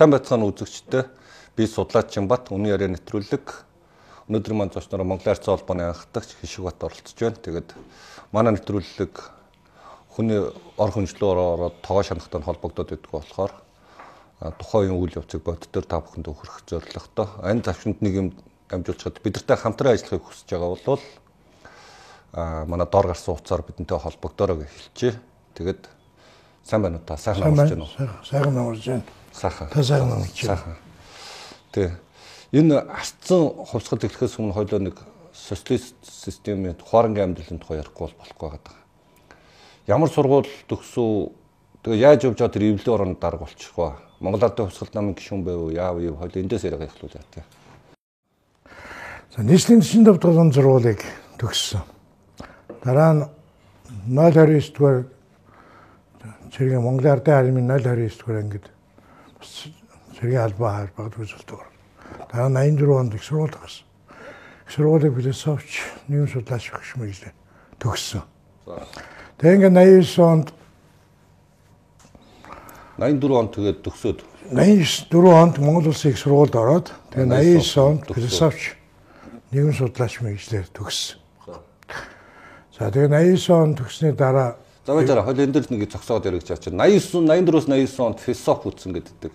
[0.00, 1.02] Сайн байцгаана үзэгчтэй.
[1.52, 3.52] Би судлаач Чимбат үнэн яриа нэвтрүүлэг
[4.32, 7.36] өнөөдөр маань зочноор Монголын арцсан холбооны анхдагч Хишиг бат оролцож байна.
[7.36, 7.76] Тэгээд
[8.32, 9.12] манай нэвтрүүлэг
[10.16, 13.52] хүний ор хөндлөөр ороод тогоо шанахтай холбогдоод идэх болохоор
[14.56, 17.28] тухайн үйл явцыг боддоор та бүхэнд өгөх зорилготой.
[17.44, 18.28] Энэ завшинд нэг юм
[18.72, 21.04] дамжуулчаад бидэртэй хамтран ажиллахыг хүсэж байгаа бол
[22.32, 25.20] а манай доор гарсан утсаар бидэнтэй холбогдороо гэж хэлчихэ.
[25.60, 25.92] Тэгээд
[26.64, 27.20] сайн байна уу та?
[27.20, 28.24] Сайхан амарч байна уу?
[28.24, 29.19] Сайхан амарч байна.
[29.40, 29.68] Сайхан.
[29.72, 30.56] Та сайхан амарч байна.
[30.56, 30.76] Сайхан.
[31.72, 31.90] Тэг.
[32.52, 34.96] Энэ арцсан хувьсгал эхлэхээс өмнө хоёлоо нэг
[35.32, 38.76] социалист системийн хуарангийн амьдралын тухай ярихгүй бол болохгүй байгаа.
[39.86, 41.32] Ямар сургууль төгсөв
[41.86, 43.96] тэгээ яаж явж байгаа тэр эвлэлийн ороонд дарга болчих вэ?
[44.20, 47.44] Монгол Ардын хувьсгал намын гишүүн байв яав юу хоёул эндээс яриага эхлүүлээ тий.
[49.32, 51.00] За нийслэлийн 45 дугаар сургуулийг
[51.38, 51.80] төгссөн.
[52.84, 53.24] Дараа нь
[54.10, 55.06] 029 дугаар
[56.52, 58.66] цэргийн Монголын Ардын армийн 029 дугаар ангид
[59.40, 61.60] цэргийн албаа харбагд үзүүлдэг.
[62.30, 63.86] Дараа нь 84 онд их сургууль гарсан.
[64.66, 65.70] Их сургуулийн философч
[66.08, 67.32] нэгэн судлаач багш мэлээ
[67.80, 68.22] төгссөн.
[69.40, 70.48] Тэгээ ингээд 89 онд
[73.00, 74.18] 84 онд тэгээд төгсөөд
[74.52, 78.76] 84 онд Монгол Улсын их сургуульд ороод тэгээ 89 онд философч
[79.50, 81.18] нэгэн судлаач мэрэгчлэр төгссөн.
[82.76, 86.70] За тэгээ 89 он төгснөний дараа За баяраа хоол энэ дээр нэг зогсоод ярих гэж
[86.72, 86.88] байна.
[86.88, 89.32] 89 84-өөс 99 онд философи үтсэн гэдэг.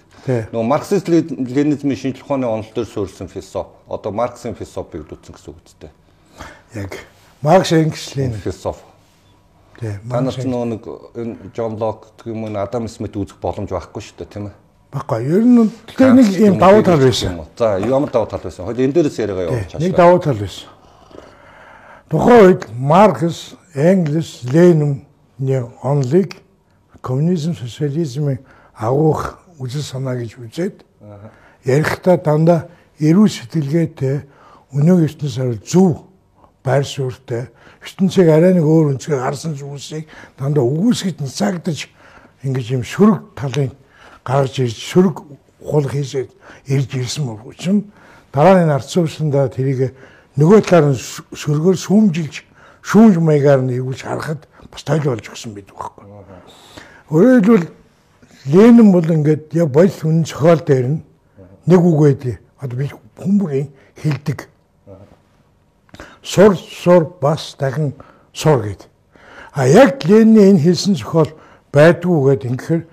[0.52, 3.70] Нөгөө марксист ленинизмын шинжлэх ухааны онол дээр суурьсан философи.
[3.86, 5.92] Одоо марксийн философиг үтсэн гэсэн үг үстэй.
[6.74, 6.98] Яг
[7.46, 8.84] Маркс Ленин философи.
[9.80, 9.92] Тий.
[10.10, 13.70] Та нар ч нөгөө нэг энэ Джон Лок гэх юм уу Адам Смит үзэх боломж
[13.70, 14.56] байхгүй шүү дээ, тийм ээ.
[14.96, 15.20] Баггүй.
[15.30, 17.44] Ер нь тэгээ нэг юм давуу тал байсан.
[17.60, 18.66] За, ямар давуу тал байсан?
[18.66, 20.72] Хойл энэ дээрээс яриагаа явуулж Нэг давуу тал байсан.
[22.10, 25.06] Тухайн үед Маркс, Энгельс, Ленин
[25.84, 26.36] онлыг
[27.02, 28.40] коммунизм, социализмын
[28.74, 30.86] агуух үжил санаа гэж үзээд
[31.66, 32.68] ярихдаа дандаа
[33.00, 34.24] эрүү сэтгэлгээтэй
[34.72, 36.08] өнөөгийн ертөнцийн зөв
[36.64, 37.50] байр суурьтай
[37.84, 40.08] ертөнцийг арай нэг өөр өнцгөр гарсан зүйлсийг
[40.40, 41.90] дандаа үгүйсгэж цагдаж
[42.44, 43.72] ингэж юм шүрэг талын
[44.24, 45.16] гаргаж ирж шүрэг
[45.62, 46.32] хул хийсэд
[46.66, 47.84] ирж ирсэн учраас
[48.32, 49.94] дараа нь арц суурьсандаа тэрийг
[50.36, 51.00] нөгөө талаар нь
[51.32, 52.36] сөргөөр шүүмжилж
[52.84, 56.06] шүүмж маягаар нь эвгүүлж харахад бас тойл болж өгсөн байдаг байхгүй.
[57.12, 57.68] Өөрөөр хэлбэл
[58.46, 61.04] Ленин бол ингээд яг бодис үн зохиол дээр нь
[61.66, 64.50] нэг үг байдгийг одоо би хүмүүрийн хэлдэг.
[66.22, 67.94] Сур сур бас дахин
[68.34, 68.88] сур гэд.
[69.54, 71.34] А яг Ленин энэ хэлсэн зохиол
[71.74, 72.84] байдгүй гэд ингэхээр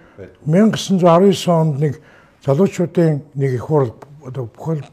[0.46, 2.00] 1919 онд нэг
[2.44, 3.92] залуучуудын нэг их хурал
[4.24, 4.84] одоо бүхэл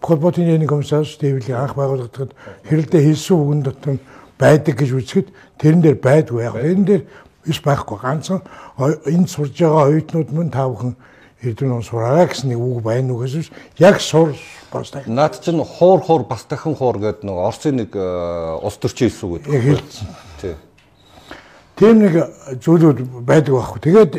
[0.00, 2.32] холбоотой нэг комиссарс дэвлийг анх байгуулагдахад
[2.64, 3.98] хэрэлдээ хэлсэн үгэн дотор
[4.40, 5.28] байдаг гэж үзэхэд
[5.60, 6.56] тэрэн дээр байдгүй яг.
[6.56, 7.02] Тэрэн дээр
[7.44, 8.00] биш байхгүй.
[8.00, 8.40] Ганцхан
[8.80, 10.96] энэ сурж байгаа оюутнууд мөн та бүхэн
[11.40, 13.48] Эрдэнэ сураарай гэсэн нэг үг байна уу гэсэн
[13.80, 14.36] яг сур
[14.72, 15.14] бас дахин.
[15.14, 19.48] Наад чинь хуур хуур бас дахин хуур гэдэг нэг Орсын нэг улс төрчин хэлсэн үг
[19.48, 19.80] гэдэг.
[20.40, 20.54] Тий.
[21.80, 22.12] Тэр нэг
[22.60, 23.80] зүйлүүд байдаг байхгүй.
[23.80, 24.12] Тэгээд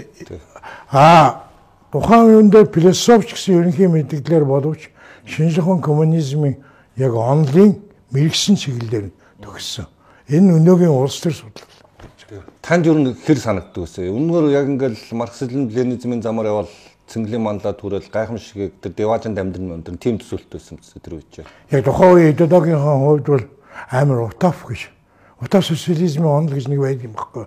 [0.90, 1.46] аа
[1.94, 4.90] тухайн үеийн дээр философч гэсэн ерөнхий мэдээлэлээр боловч
[5.30, 6.58] шинжлэх ухааны коммунизмын
[6.98, 7.78] яг онлын
[8.10, 9.14] мэрэгсэн чиглэлээр
[9.46, 9.86] төгссөн.
[10.30, 11.72] Энэ өнөөгийн улс төр судлал
[12.62, 14.08] танд юу хэр санагддаг вэ?
[14.08, 16.70] Үнэхээр яг ингээл марксизм ленинизмын замаар явал
[17.08, 21.44] цэнгэлийн манлаа түрэл гайхамшиг тэр деважинд амьдрын өндөр тийм төсөөлт байсан гэсэн тэр үеч.
[21.72, 23.46] Яг тухайн үе идеологийн хувьд бол
[23.92, 24.88] амар утаф гэж.
[25.44, 27.46] Утаф социализмын онол гэж нэг байдаг юм баггүй.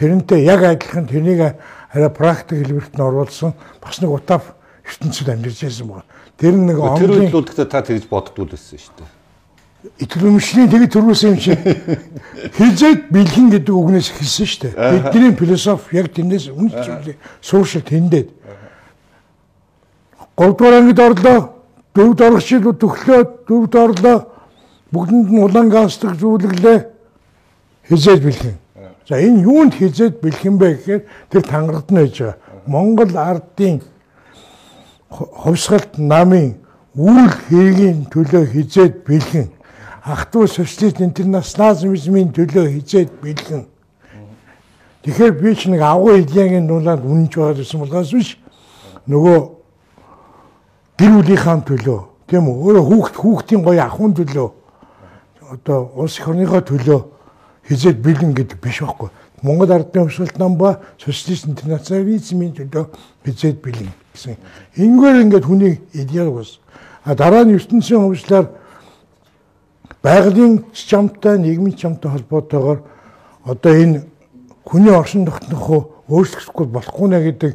[0.00, 1.60] Тэрнтэй яг адилхан тэрнийг
[1.92, 3.52] арай практик хэлбэрт нь оруулсан
[3.82, 4.56] бас нэг утаф
[4.86, 6.08] ертөнцид амьдарч байсан байна.
[6.40, 9.25] Тэр нэг онлын Тэр үед гэхдээ та тэгж боддгоо байсан шүү дээ
[9.98, 11.58] итгэмжлийн тэгээд төрүүлсэн юм шиг
[12.56, 14.74] хизээд бэлхэн гэдэг үгнээс хэлсэн шүү дээ.
[15.00, 18.28] Бидний философи яг тэндээс үн зүйлээ сууршил тэндэд.
[20.36, 24.18] 3 дугаар ангид орлоо, 4 дугаар жил төглөө, 4 дугаар орлоо.
[24.92, 26.78] Бүгдэнд нь улаан гастдаг зүйлэглээ.
[27.88, 28.56] Хизээд бэлхэн.
[29.08, 32.36] За энэ юунд хизээд бэлхэн бэ гэхээр тэр тангарт нь байж байгаа.
[32.66, 33.80] Монгол ардын
[35.08, 36.58] хувьсгалт намын
[36.96, 39.55] үйл хэргийн төлөө хизээд бэлхэн
[40.06, 43.66] ах トゥ социалист интернационализмын төлөө хизээд бэлгэн.
[45.02, 48.38] Тэгэхээр би ч нэг агуу идеягийн дулаанд үнэнч болоод ирсэн болохоос биш
[49.10, 49.38] нөгөө
[50.94, 52.00] гэр бүлийнхаа төлөө
[52.30, 54.48] тийм үү өөрөө хүүхд хүүхдийн гоё ахын төлөө
[55.50, 57.00] одоо улс орныхоо төлөө
[57.66, 59.10] хизээд бэлэн гэдэг биш байхгүй.
[59.42, 62.84] Монгол ардын хувьсгалт нам ба социалист интернационализмын төлөө
[63.26, 64.38] хизээд бэлэн гэсэн.
[64.78, 66.58] Ингээр ингээд хүний идеал бас.
[67.02, 68.65] А дараа нь ертөнцийн хувьслаар
[70.06, 72.78] байгалийн чамтай нийгмийн чамтай холбоотойгоор
[73.44, 74.04] одоо энэ
[74.62, 77.52] хүний оршин тогтнох өөрчлөхгүй болохгүй нэ гэдэг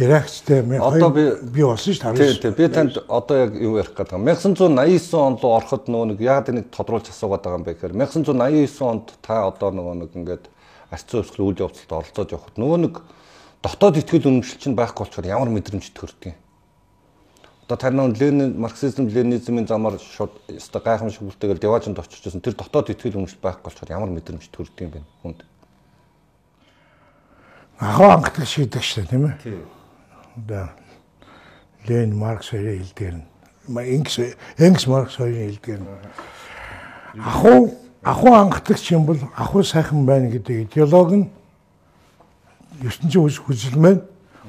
[0.00, 2.40] Иракчтай Одоо би- би болсон шүү дээ.
[2.40, 2.50] тий.
[2.56, 4.24] Би танд одоо яг юу ярих гэдэг юм.
[4.24, 8.80] 1989 онд руу ороход нөгөө нэг яг энийг тодруулж асуугаад байгаа юм бэ гэхээр 1989
[8.80, 10.44] онд та одоо нөгөө нэг ингээд
[10.90, 12.94] арцсан өсгөл үйл явцад оролцоод явхад нөгөө нэг
[13.60, 16.36] дотоод ихтгэл үнэмшил чинь байхгүй болчоор ямар мэдрэмж төрдөг юм.
[17.70, 22.42] Одоо тань Ленин марксизм ленинизмын замаар шууд өстой гайхамшиг бүлтэйгээр деважинд очиж байсан.
[22.42, 25.44] Тэр дотоод ихтгэл үнэмшил байхгүй болчоор ямар мэдрэмж төрдөг юм бэ хүнд.
[27.78, 29.38] Ахаа ангадаг шийдэг шүү дээ тийм ээ.
[29.38, 29.62] Тий.
[30.34, 30.66] Одоо
[31.86, 33.24] Ленин Маркс хоёрын хэлдгээр нь
[33.70, 34.18] Энгс
[34.58, 35.88] Энгс Маркс хоёрын хэлдгээр нь
[37.22, 37.70] ахуу
[38.02, 41.30] ахуу ангатлагч юм бол ахуу сайхан байна гэдэг идеологи нь
[42.82, 44.02] ертөнцийн үс хүсэлмэн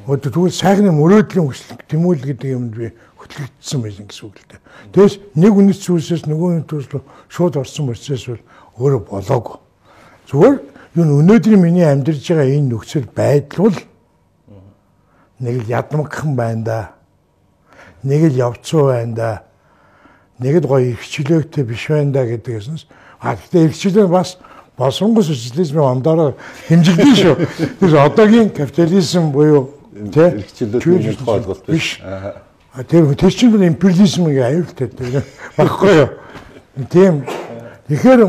[0.08, 2.90] одоо тэгвэл сайхны мөрөөдлийн хүсэл тэмүүлэл гэдэг юмд би
[3.32, 4.62] хөтлөгдсөн байсан гэсэн үг л дээ.
[4.92, 6.92] Тэгээс нэг үнэт зүйлсээс нөгөө үнэт зүйлс
[7.32, 8.44] шууд орсон процесс бол
[8.76, 9.58] өөрөө болоогүй.
[10.28, 10.56] Зүгээр
[11.00, 13.78] юу өнөөдрийн миний амьдарч байгаа энэ нөхцөл байдал бол
[15.40, 16.80] нэг л ядмагхан байна да.
[18.04, 19.32] Нэг л явцуу байна да.
[20.44, 22.86] Нэг л гоё ихчлөөтэй биш байна да гэдгээс
[23.22, 24.38] а гэхдээ ихчлөө бас
[24.78, 26.34] болсонгос социализмын ондороо
[26.68, 27.36] хэмжигдэн шүү.
[27.80, 32.00] Тэгэхээр одоогийн капитализм буюу Эрхчлөөний нэг ойлголт биш.
[32.74, 35.24] А тэр тэр чинь бол империализм гээ аюултай тэр
[35.58, 36.10] багхгүй юу.
[36.88, 37.28] Тийм.
[37.92, 38.22] Тэгэхээр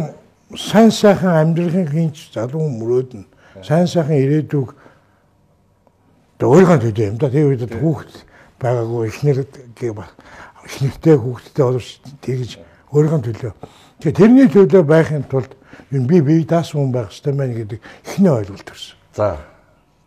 [0.59, 3.27] сайн сайхан амьдрахын хинч залуу мөрөөд нь
[3.63, 4.75] сайн сайхан ирээдүг
[6.43, 7.31] өөрийнхөө төлөө юм да.
[7.31, 8.27] Тэр үед хүүхд
[8.59, 9.47] байгаагүй эхнэр
[10.67, 12.51] эхнэртэй хүүхдтэй боловч тэгж
[12.91, 13.53] өөрийнхөө төлөө.
[14.03, 15.55] Тэгэхээр тэрний төлөө байхын тулд
[15.95, 18.97] энэ би бие даасан хүн байх хэрэгтэй байна гэдэг эхний ойлголт төрсөн.
[19.15, 19.39] За.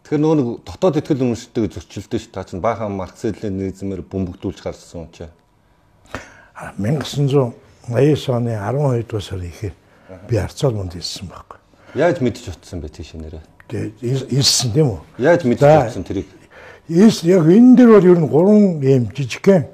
[0.05, 2.29] Тэгэхээр нөгөө нэг дотоод ихтгэл үнэмшилтэйг зөрчилдөө ш.
[2.29, 5.25] Та чинь баахан марксизм ленинизмээр бөмбөгдүүлж гарсан юм чи.
[6.77, 9.73] 1989 оны 12 дугаар сарын ихээр
[10.29, 11.57] би Арцал мунд ирсэн байхгүй.
[11.97, 13.41] Яаж мэдчих утсан бэ тийш нэрээ?
[13.65, 15.01] Тэгээд ирсэн тийм үү?
[15.25, 16.29] Яаж мэдчих утсан тэрийг?
[16.85, 19.65] Ирс яг энэ дээр бол ер нь гурван юм жижигхэн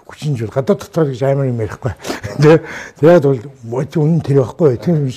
[0.00, 1.92] хүчин жил гадаад дотор гэж амар юм ярихгүй.
[3.04, 4.80] Тэгээд бол мод үнэн тэр байхгүй.
[4.80, 5.12] Тэр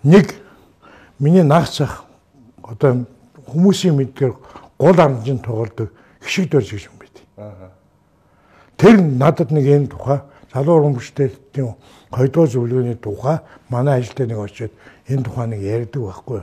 [0.00, 0.40] нэг
[1.20, 2.08] миний нах цах
[2.64, 3.04] одоо
[3.48, 4.34] хүмүүсийн мэдгээр
[4.78, 7.16] гол амжин тоглодог хишиг дөрж гэж юм байт.
[8.76, 10.20] Тэр надад нэг энэ тухай
[10.52, 10.98] залуу
[11.52, 11.76] тийм
[12.10, 13.38] хоёрдугаар зөвлөгөөний тухай
[13.68, 14.72] манай ажилтны нэг очиод
[15.08, 16.42] энэ тухай нэг ярьдаг байхгүй.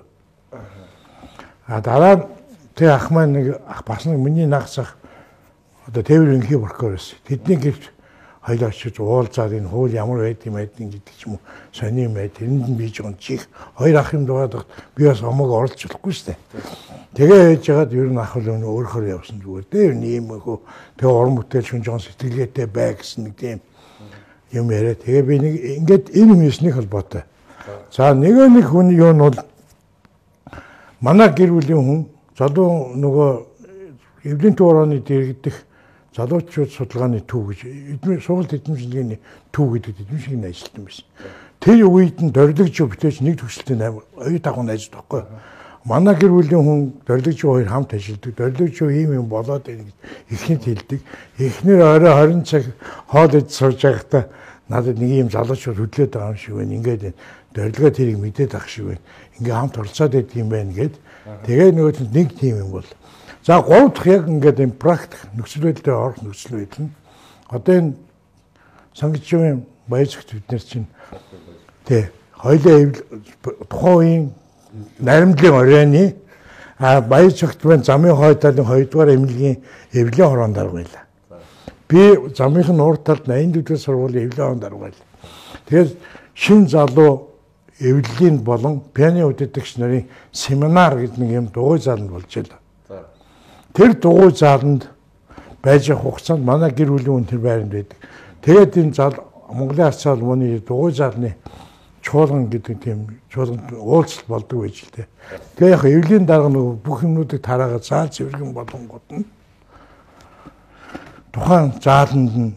[1.68, 2.28] А дараа
[2.76, 4.98] тэр ах маань нэг ах бас нэг миний нагсах
[5.88, 7.00] одоо тээвэр өнхий прокурор.
[7.28, 7.90] Тэдний гэрч
[8.42, 11.42] хоёул очиж уулзаад энэ хууль ямар байд юм байд гэдэг ч юм уу
[11.72, 12.34] сони юм байд.
[12.34, 13.46] Тэрэнд нь бийж гон чих
[13.78, 14.66] хоёр ах юм дугаад
[14.98, 16.38] би бас болохгүй шүү дээ.
[17.14, 19.94] Тэгээ яаж яагаад ер нь ах бол өнөө өөрөөр явсан зүгээр дээ.
[20.18, 20.58] Ийм хөө
[20.98, 23.60] тэгээ уран бүтээл шүн жоон сэтгэлгээтэй бай гэсэн нэг тийм
[24.52, 24.98] юм яриа.
[24.98, 25.54] Тэгээ би нэг
[25.86, 27.24] ингээд энэ хүмүүсний холбоотой.
[27.94, 29.38] За нөгөө нэг хүн юу нь бол
[30.98, 32.00] манай гэр бүлийн хүн
[32.34, 33.30] залуу нөгөө
[34.34, 35.56] эвлэн туураны дэрэгдэх
[36.16, 37.60] залуучууд судалгааны төв гэж
[37.96, 39.20] эдгээр сургалт эдэмшилгээний
[39.52, 41.06] төв гэдэг эдэмшилгийн ажилтан байсан.
[41.62, 45.24] Тэр үед нь дорилогч бүтээж нэг төгсөлтөнд амар оюу дагуу найзд байхгүй.
[45.86, 48.36] Манай гэр бүлийн хүн дорилогч хоёр хамт ажилладаг.
[48.36, 49.96] Дорилогч ийм юм болоод байна гэж
[50.30, 51.00] ихнэд хэлдэг.
[51.40, 52.64] Эхнэр орой 20 цаг
[53.08, 54.30] хоол идэж сууж байхдаа
[54.68, 56.76] надад нэг юм залуучууд хөдлөөд байгаа юм шиг байна.
[56.76, 57.16] Ингээд.
[57.56, 59.04] Дорилгоо тэрийг мэдээд ах шиг байна.
[59.40, 60.96] Ингээ хамт оролцоод байдаг юм байна гэд.
[61.46, 62.90] Тэгээ нөгөөт нь нэг тийм юм бол.
[63.46, 66.94] За гурав дахь яг ингээд энэ практик нөхцөл байдлаар орох нөхцөл байдал нь
[67.50, 67.94] одоо энэ
[68.94, 70.86] сангичийн баяжигт бид нар чинь
[71.86, 72.06] тий
[72.38, 72.94] хоёлаа
[73.70, 74.34] тухайн үеийн
[75.00, 76.16] наримдлын оройны
[76.78, 79.58] а баяжигт байна замын хой талын 2 дугаар эмнэлгийн
[79.92, 81.04] эвлэн хорон дарга байлаа.
[81.90, 82.02] Би
[82.38, 85.08] замынх нь урд талд 84 дэх сургуулийн эвлэн хорон дарга байлаа.
[85.66, 85.98] Тэгээд
[86.34, 87.30] шин залуу
[87.80, 92.61] эвлэлийн болон пиано үддэгч нарын семинар гэдэг нэг юм дугуй зааланд болж байлаа.
[93.74, 94.90] Тэр дугуй зааланд
[95.64, 97.98] байж явах хугацаанд манай гэр бүлийн хүн тэр байранд байдаг.
[98.42, 99.16] Тэгээд энэ зал
[99.48, 101.38] Монголын арц салмууны дугуй заалны
[102.02, 105.08] чуулган гэдэг тийм чуулганд уулзалт болдог байж л дээ.
[105.56, 109.26] Тэгээ яг эвлийн дарга нөгөө бүх юмнуудыг тараагаад заал цэвэрхэн болонгууд нь
[111.32, 112.54] тухайн зааланд нь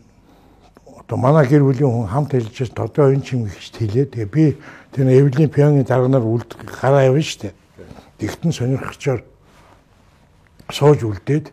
[0.98, 4.06] одоо манай гэр бүлийн хүн хамт ажиллаж тодоо энэ чим гэж хэлээ.
[4.10, 4.56] Тэгээ би
[4.90, 7.52] тэр эвлийн пионы дарганаар үлд гараа явна штэ.
[8.18, 9.20] Тэгтэн сонирхчоор
[10.70, 11.52] сууж үлдээд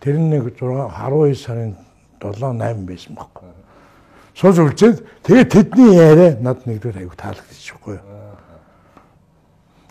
[0.00, 1.76] тэр нэг 6 12 сарын
[2.20, 3.48] 7 8 байсан байхгүй.
[4.34, 7.98] Сууж үлдээд тэгээ тэдний яриа над нэгдүгээр аяг таалагдчихгүй.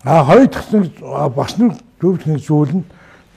[0.03, 0.71] А хоёр дахь
[1.03, 2.85] а, бас нэг зөв нэг зүйл нь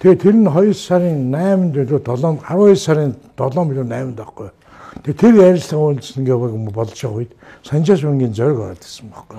[0.00, 4.50] тэгээ тэр нь 2 сарын 8-нд илүү 7 12 сарын 7 билүү 8-нд байхгүй.
[5.02, 6.38] Тэгээ тэр ярилцлага үйлдсэн ингээ
[6.70, 9.38] болж байгаа үед санжаас үнгийн зориг ороод ирсэн байхгүй.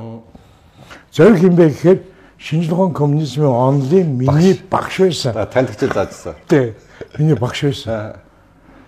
[1.11, 1.99] Зориг юм бэ гэхээр
[2.41, 5.33] шинжлэх ухааны коммунизмын онлын миний багш байсан.
[5.47, 6.35] Танд хичээл заажсан.
[6.47, 6.73] Тэ.
[7.19, 8.17] Миний багш байсан.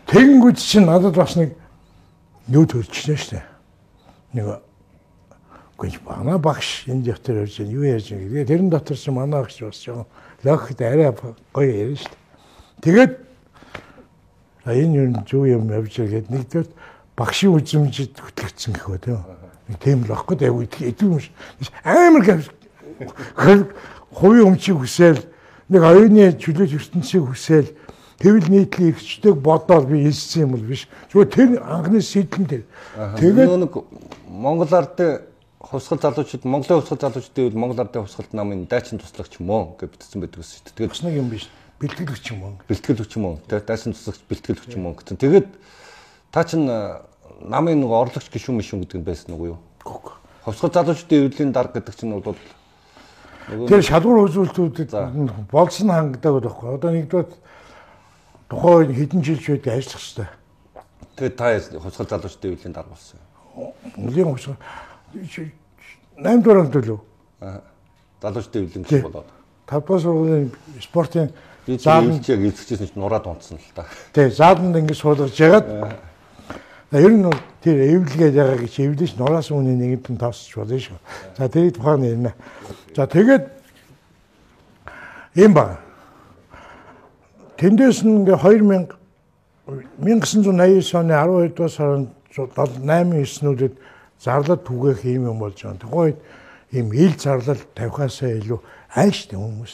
[0.09, 1.53] Тэгэнгүүт чинь надад бас нэг
[2.49, 3.43] юу төрчихнэ штэ.
[4.33, 4.57] Нэг
[5.77, 7.71] гэнж бана багш энэ дэвтэр ярьж байна.
[7.71, 8.47] Юу ярьж байна гэдэг.
[8.49, 10.09] Тэрэн дотор чинь манай багш бас жоохон
[10.43, 11.13] логикт арай
[11.53, 12.17] гоё ярьж штэ.
[12.81, 13.13] Тэгээд
[14.65, 14.97] энэ
[15.29, 16.69] юу юу юм явж байгаа гэдэг нэгдүгээр
[17.13, 19.21] багшийн үзмжид хөтлөгдсөн гэх үү тийм.
[19.69, 21.21] Нэг тийм л баггүй дээ идэв юм.
[21.85, 22.41] Амар.
[24.13, 25.19] Хувийн өмчийг хүсэл
[25.69, 27.69] нэг оюуны чөлөөт ертөнцийг хүсэл
[28.23, 30.87] хэвл нийтлэг ихчдэг бодоод би хэлсэн юм бол биш.
[31.11, 32.63] Зүгээр тэр анхны сэтлэн тэр.
[33.19, 33.73] Тэгээд нэг
[34.29, 35.27] Монгол ардын
[35.59, 40.21] хувьсгал залуучууд Монголын хувьсгал залуучдын үед Монгол ардын хувьсгалт намын дайчин туслагч уу гэж бичсэн
[40.21, 40.75] байдаг ус шүү дээ.
[40.77, 41.49] Тэгээд бас нэг юм биш.
[41.79, 42.53] Бэлтгэлэгч юм уу?
[42.67, 43.35] Бэлтгэлэгч юм уу?
[43.47, 45.17] Тэгээд дайчин туслагч бэлтгэлэгч юм уу гэсэн.
[45.17, 45.47] Тэгээд
[46.31, 49.59] та чинь намын нэг орлогч гişүн мишүн гэдэг нь байсан уу юу?
[50.47, 52.35] Хувьсгал залуучдын эвлэлийн дарга гэдэг чинь бол
[53.47, 54.91] Тэр шалгуур үзүүлэлтүүдэд
[55.51, 56.69] болсон хангалттай байхгүй.
[56.77, 57.29] Одоо нэгдүгээр
[58.49, 60.29] тухайн хэдэн жил ч байдаг ажиллах хэрэгтэй.
[61.17, 63.19] Тэгээд та хувьсгал залуучдын эвлэлийн дарга болсон.
[63.97, 64.57] Нилийн хувьсгал
[65.13, 66.99] 8 дугаар төлөв.
[67.41, 67.61] Аа.
[68.21, 69.29] Залуучдын эвлэн болоод.
[69.67, 71.33] 5 дугаар сургуулийн спортын
[71.67, 73.85] зааланд яг эзэгчсэн чинь нураад унтсан л та.
[74.13, 75.67] Тий, зааланд ингэ суулгаж ягаад
[76.99, 77.25] ер нь
[77.63, 80.99] тэр эвлэгээд байгаа гэж эвлэж нураас үнэ нэгэнд нь тоосч болно шүү.
[81.37, 82.33] За тэрийг тухайн ярина.
[82.95, 83.49] За тэгээд
[85.35, 85.79] юм ба.
[87.57, 88.93] Тэндээс нь ингээ 2000
[89.65, 93.73] 1989 оны 12 дугаар сарын 8 9-нүүдэд
[94.19, 95.79] зарлал түгээх юм юм болж байгаа.
[95.79, 96.19] Тухайн үед
[96.73, 98.59] ийм ил зарлал тавихаасаа илүү
[98.93, 99.73] айштай хүмүүс.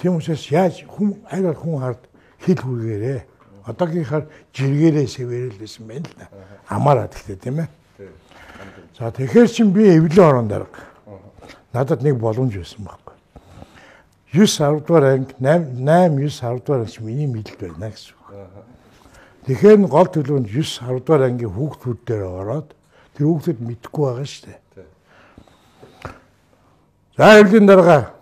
[0.00, 2.02] Тийм учраас яаж хүн аль бол хүн хард
[2.42, 3.20] хил хүргээрээ
[3.66, 6.28] одоогийнхаар жиргээрээ сэвэрэлсэн байна л да.
[6.68, 7.68] Амаараа гэхдээ тийм ээ.
[8.98, 10.84] За тэгэхээр чин би эвлэн орон дарга.
[11.72, 13.14] Надад нэг боломж байсан байхгүй.
[14.34, 18.24] 9 10 дугаар анги 8 8 9 10 дугаар анги миний мэдлэг байна гэсэн үг.
[19.46, 22.68] Тэгэхээр гол төлөвөнд 9 10 дугаар ангийн хүүхдүүд дээр ороод
[23.16, 24.60] тэр хүүхдүүд мэдхгүй байгаа шүү дээ.
[27.16, 28.14] За эвлэлийн дарга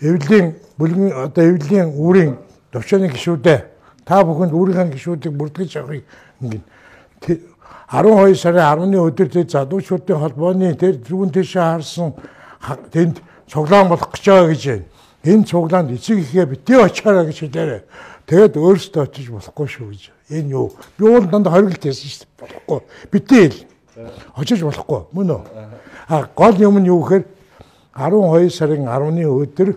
[0.00, 0.46] эвлэлийн
[0.78, 2.32] бүлгийн одоо эвлэлийн үүрийн
[2.74, 3.73] төвчөөний гişүүдээ
[4.04, 6.04] та бүхэнд өөрийнхөө гişүүдийг бүртгэж авахыг
[6.40, 6.60] ингэ
[7.90, 12.12] 12 сарын 10-ны өдөр тэр залуучуудын холбооны тэр зүүн тийшээ харсан
[12.92, 14.84] тэнд цуглаан болох гэж байгаа гэж байна.
[15.24, 17.82] Энэ цуглаанд эцэг ихээ битээ очоорой гэж хэлээрээ.
[18.26, 20.02] Тэгэд өөрсдөө очиж болохгүй шүү гэж.
[20.32, 20.72] Энэ юу?
[20.96, 22.40] Би уул данд хоригт ярьсан шүү дээ.
[22.40, 22.80] Болохгүй.
[23.12, 23.60] Битээ хэл.
[24.36, 25.00] Очиж болохгүй.
[25.12, 25.42] Мөн үү?
[26.08, 27.24] А гол юм нь юу гэхээр
[27.94, 29.76] 12 сарын 10-ны өдөр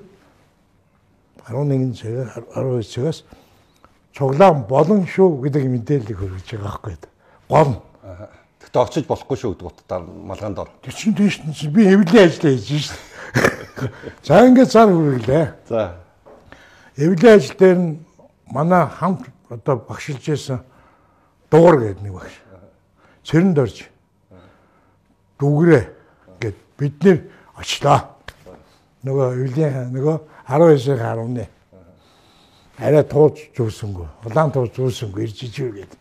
[1.48, 3.24] 11 цагаас 12 цагаас
[4.18, 6.98] цуглаан болон шүү гэдэг мэдээллийг хүргэж байгаа байхгүй.
[7.48, 7.72] Гол
[8.68, 10.70] Гэтэ очиж болохгүй шүү гэдэг утгаар малгаанд ор.
[10.84, 11.40] Тэр чинь тийш
[11.72, 13.00] би эвлэлийн ажиллаа хийж шээ.
[14.28, 15.46] За ингээд цаар хүргэлээ.
[15.70, 15.96] За.
[17.00, 18.04] Эвлэлийн ажил дээр нь
[18.52, 20.60] манай хамт одоо багшилж байсан
[21.48, 22.36] дуур гэдэг нэг багш.
[23.24, 23.88] Цэрэнд орж
[25.40, 25.84] дүүгрээ
[26.44, 27.18] гэд бид нэр
[27.56, 28.20] очлоо.
[29.08, 30.16] Нөгөө эвлэлийн нөгөө
[30.52, 31.46] 12-ын 10-ны
[32.78, 34.08] арай тууж зүүсэнгүү.
[34.30, 36.00] Улаан тууж зүүсэнгүү ирж ижив гэдэг.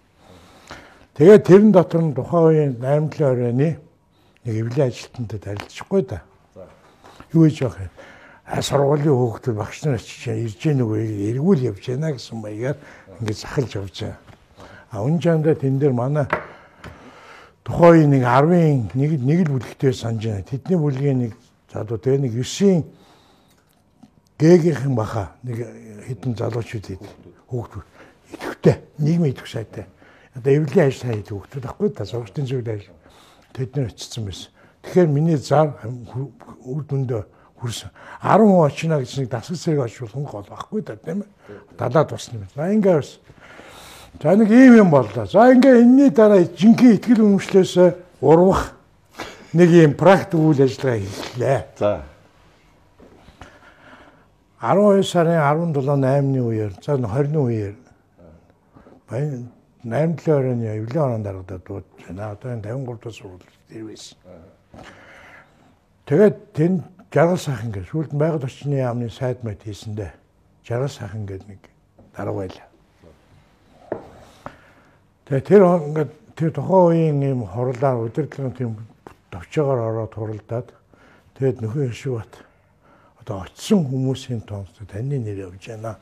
[1.17, 3.81] Тэгээд тэрэн дотор нь тухайн үеийн 8 оройны
[4.45, 6.21] нэг эвлэлийн ажилтнуудад харилцахгүй да.
[7.33, 7.89] Юу гэж яах вэ?
[8.45, 11.03] А сургуулийн хөөгтөр багш нар очиж ирж гэнэ үгүй
[11.33, 12.79] эргүүл явж байна гэсэн маягаар
[13.19, 14.21] ингээд захалж явж байгаа.
[14.93, 16.29] А үн чандаа тэн дээр манай
[17.65, 20.47] тухайн нэг 10-ын нэг нэг л бүлэгтэй санаж байна.
[20.47, 21.33] Тэдний бүлгийн нэг
[21.73, 22.85] за одоо тэгээ нэг 9-ийн
[24.39, 25.65] гээгийнхэн баха нэг
[26.07, 27.05] хэдэн залуучууд хэд
[27.49, 27.83] хөөгтөр
[28.33, 29.87] идэвхтэй нийгмийн идэвх сайтай
[30.37, 32.93] одоо эвлэлийн ажил хайд хөгтөд ахгүй та сургалтын зүйл ажил
[33.57, 34.53] тэд нар очсон байсан.
[34.85, 35.73] Тэгэхээр миний зар
[36.61, 37.25] үр дүндээ
[37.57, 37.91] хүрсэн.
[38.21, 41.31] 10 хүн очино гэж нэг дасгал зэрэг очвол гол байхгүй да тийм ээ.
[41.79, 42.49] Далаад босна юм.
[42.55, 43.19] За ингээ бас.
[44.23, 45.27] За нэг ийм юм боллоо.
[45.27, 47.75] За ингээ энэний дараа жинхэнэ ихтгэл өмчлөөс
[48.21, 48.77] урвах
[49.57, 51.65] нэг ийм практик үйл ажиллагаа хийлээ.
[51.81, 52.05] За.
[54.61, 55.41] 12 сарын
[55.75, 57.75] 17 8-ны үеэр, за 20-ны үеэр
[59.09, 59.51] баян
[59.85, 62.31] 8 оройн эвлэн орон дарагдаад дуудаж байна.
[62.33, 64.19] Одоо энэ 53 дахь сургууль байсан.
[66.07, 66.83] Тэгээд тэнд
[67.13, 70.13] жаргал сайхан гэж сүүлд нь байгаль орчны яамны сайд мэт хийсэндээ
[70.65, 71.63] жаргал сайхан гэдэг нэг
[72.17, 72.69] дарга байлаа.
[75.29, 78.77] Тэгээд тэр ингээд тэр тухайн үеийн юм хурлаар удирдлагын тийм
[79.31, 80.69] товчоогоор ороод хуралдаад
[81.37, 82.46] тэгээд нөхөн шиг бат
[83.27, 85.99] одоо очисон хүмүүсийн тоонд таны нэр явж байна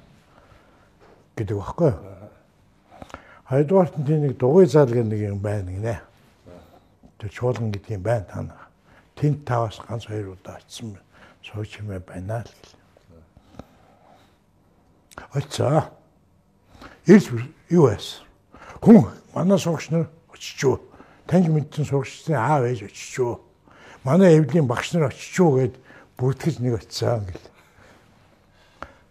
[1.36, 1.92] гэдэг багхгүй.
[3.48, 6.04] Хоёрдугаарт нь тийм нэг дугуй зал гэх нэг юм байна гинэ.
[7.16, 8.68] Тэр чуулган гэдэг юм байна та нар.
[9.16, 11.04] Тэнт таваас ганц хоёр удаа очсон байна.
[11.40, 12.76] сууж хэмээ байна л гэл.
[15.32, 15.88] Очоо.
[17.08, 17.32] Ирс
[17.72, 18.20] юу байсан?
[18.84, 20.76] Хүн манай суугч нар очичоо.
[21.24, 23.40] Таньж мэдсэн суугчдын аав ээж очичоо.
[24.04, 25.80] Манай эвлийн багш нар очичоо гэд
[26.18, 27.46] бүртгэж нэг очисан гэл.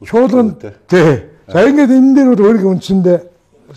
[0.08, 0.56] Чуулган
[0.88, 1.30] тий.
[1.48, 3.20] За ингээд энэ дээр бол өөрийн үндсэндээ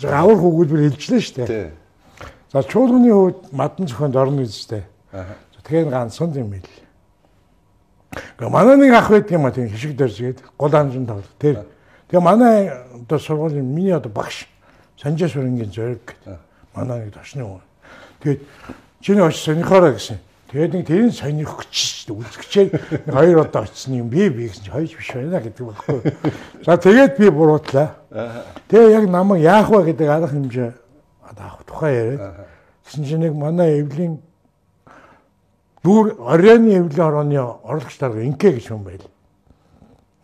[0.07, 1.47] аврах өгүүлбэр хэлжлээ шүү дээ.
[1.47, 1.67] Тий.
[2.51, 4.85] За чуулганы хувьд мадан зохионд орно гэж дээ.
[5.63, 6.71] Тэгэхээр ганцхан юм хэл.
[8.11, 11.35] Гэхдээ манай нэг ах байдаг юм а тийм хишиг дөржгээд гол хамжин тоглох.
[11.39, 11.67] Тэр
[12.07, 14.47] тэгээ манай одоо сургуулийн миний одоо багш
[14.97, 16.39] Санжаа Сүрэнгийн зориг гэдэг.
[16.73, 17.61] Манай нэг ташны хүн.
[18.21, 18.41] Тэгээд
[19.01, 20.17] чиний очиж сонирхоорой гэсэн.
[20.47, 22.19] Тэгээд нэг тэрийн сонирхогч шүү дээ.
[22.23, 22.69] Үзэгчээр
[23.11, 25.99] хоёр удаа очсон юм би би гэсэн чи хоёж биш байна гэдэг багхгүй.
[26.63, 27.99] За тэгээд би буруутлаа.
[28.71, 30.71] Тэгээ яг намайг яах вэ гэдэг арга хэмжээ
[31.35, 32.47] авах тухай яриад.
[32.85, 34.21] Тэгсэн чинь нэг манай эвлийн
[35.83, 39.03] дүүр оройны эвлийн орооны орлогч дарга инкэ гэж юм байл.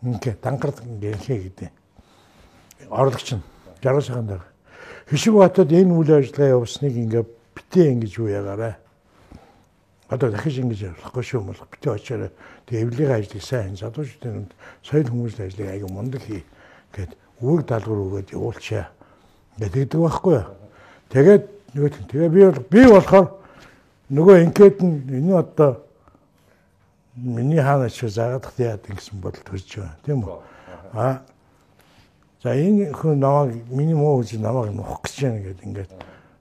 [0.02, 1.70] Инкэ дангард инкэ гэдэг.
[2.90, 3.42] Орлогч нь
[3.82, 4.48] 60 сахан дарга.
[5.10, 8.76] Хишиг батад энэ үйл ажиллагаа явуулсныг ингээ битээ ингэж юу ягаарай.
[10.08, 12.30] Одоо дахиж ингэж явахгүй шүү мөн битээ очиорой.
[12.66, 14.48] Тэгээ эвлэгийн ажлыг сайн залуучуудын
[14.84, 16.44] соёл хүмүүсийн ажлыг аяга мундаг хий
[16.92, 18.92] гэд үүрэг даалгавар өгөөд явуулчаа.
[19.58, 20.44] Гэдэг байхгүй.
[21.08, 21.44] Тэгээд
[21.74, 23.26] нөгөө тэгээ би би болохоор
[24.12, 25.82] нөгөө инкет нь энэ одоо
[27.16, 30.38] миний хаана ч заагаадах яад гэсэн бодол төрж байгаа тийм үү
[30.92, 31.22] а
[32.42, 35.90] за энэ хүн намайг миний муу үгүй намайг нухах гэж байна гэдэг ингээд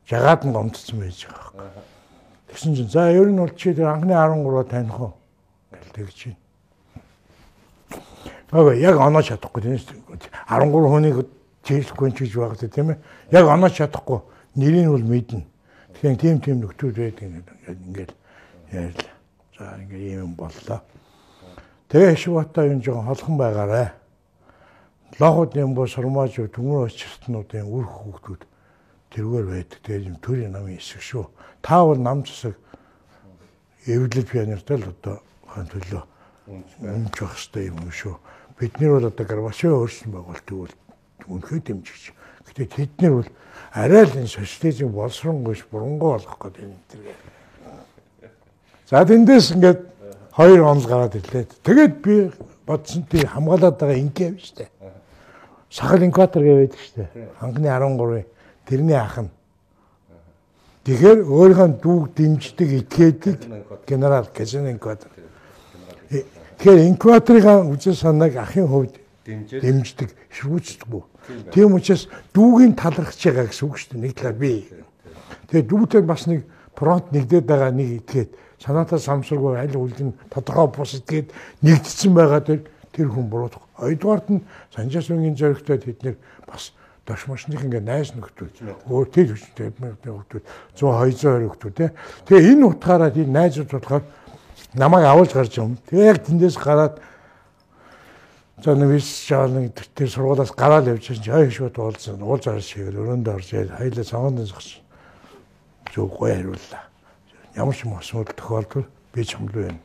[0.09, 1.92] жагаад нь гомдсон байж байгаа юм
[2.53, 5.13] тэгсэн чинь за ер нь бол чи тэр анхны 13 таних уу
[5.73, 6.37] гэл тэгж чинь
[8.53, 9.81] Ага яг оноо чадахгүй тийм
[10.45, 11.25] 13 хүнийг
[11.65, 13.01] чийлэхгүй ч гэж байгаа тийм ээ
[13.33, 14.21] яг оноо чадахгүй
[14.53, 15.49] нэрийг бол мэднэ
[16.03, 17.23] Тэгэхээр тийм тийм нөхдүүд байдаг
[17.63, 18.11] ингээд
[18.75, 19.15] ярьлаа.
[19.55, 20.83] За ингээд ийм юм боллоо.
[21.87, 23.93] Тэгээ Шивата юм жоохон холхон байгаарэ.
[25.19, 28.41] Лоход юм бо сурмааж төмөр очиртнуудын үр хүүхдүүд
[29.13, 29.79] тэргээр байдаг.
[29.85, 31.25] Тэгээ юм төрийн намын хэсэг шүү.
[31.61, 32.57] Та бол нам засаг
[33.85, 36.03] эвлэл пионертай л одоо хаан төлөө
[36.49, 38.17] өмч байх хэрэгтэй юм шүү.
[38.59, 40.73] Бид нар бол одоо Горбачев өөрсөн байгуултыг бол
[41.27, 42.13] үнэхээр дэмжиж.
[42.47, 43.29] Гэтэ тэд нар бол
[43.71, 47.15] арай л энэ социализм болсронгойш бурунгой болох гэдэг юм тэргээ.
[48.89, 49.79] За тэндээс ингээд
[50.35, 51.47] хоёр онол гараад ирлээ.
[51.63, 52.31] Тэгээд би
[52.65, 54.67] бодсон тий хамгаалаад байгаа инкэ юм штэ.
[55.69, 57.07] Сахал инкватор гэдэг штэ.
[57.39, 58.32] Анхны 13-ын
[58.65, 59.31] тэрний ах нь.
[60.83, 63.37] Тэгэхээр өөрийнхөө дүүг дэмждэг икэдэг
[63.87, 65.07] генерал Казин инкватор.
[66.11, 71.03] Тэгэхээр инкваторын үзэл санааг ахын хувьд дэмждэг, шүүцдэггүй.
[71.55, 74.03] Тийм учраас дүүгийн талархаж байгаа гэсэн үг шүү дээ.
[74.03, 74.67] Нэг талаар би.
[75.47, 76.43] Тэгээ дүүтэй бас нэг
[76.75, 81.31] фронт нэгдээд байгаа нэг итгээд санаатаа самсаргүй аль үлдэн тодорхой бус итгээд
[81.63, 83.63] нэгдсэн байгаа тэр тэр хүн буруудах.
[83.79, 84.43] Хоёрдугаарт нь
[84.75, 90.43] санжаасынгийн зоригтой тэд нэр бас дош машных ингээ найс нөхдөд өөр тэл хүчтэй нөхдөд
[90.79, 91.89] 100 220 нөхдөд тий.
[92.27, 94.03] Тэгээ энэ утгаараа тийм найзууд болохоор
[94.73, 95.75] намайг авуулж гарч юм.
[95.91, 97.03] Тэгээ яг тэндээс гараад
[98.63, 102.23] За нэг шаал нэг тэр сургуулаас гараад явж чинь хай шууд уулзсан.
[102.23, 104.79] Уулз арч хийгээл өрөөндөө орж яа хоёлаа цаонд зогс.
[105.91, 106.87] Гоё хариуллаа.
[107.59, 109.81] Ямар ч юм асуудал тохиолдвол би ч хэмлүү байна.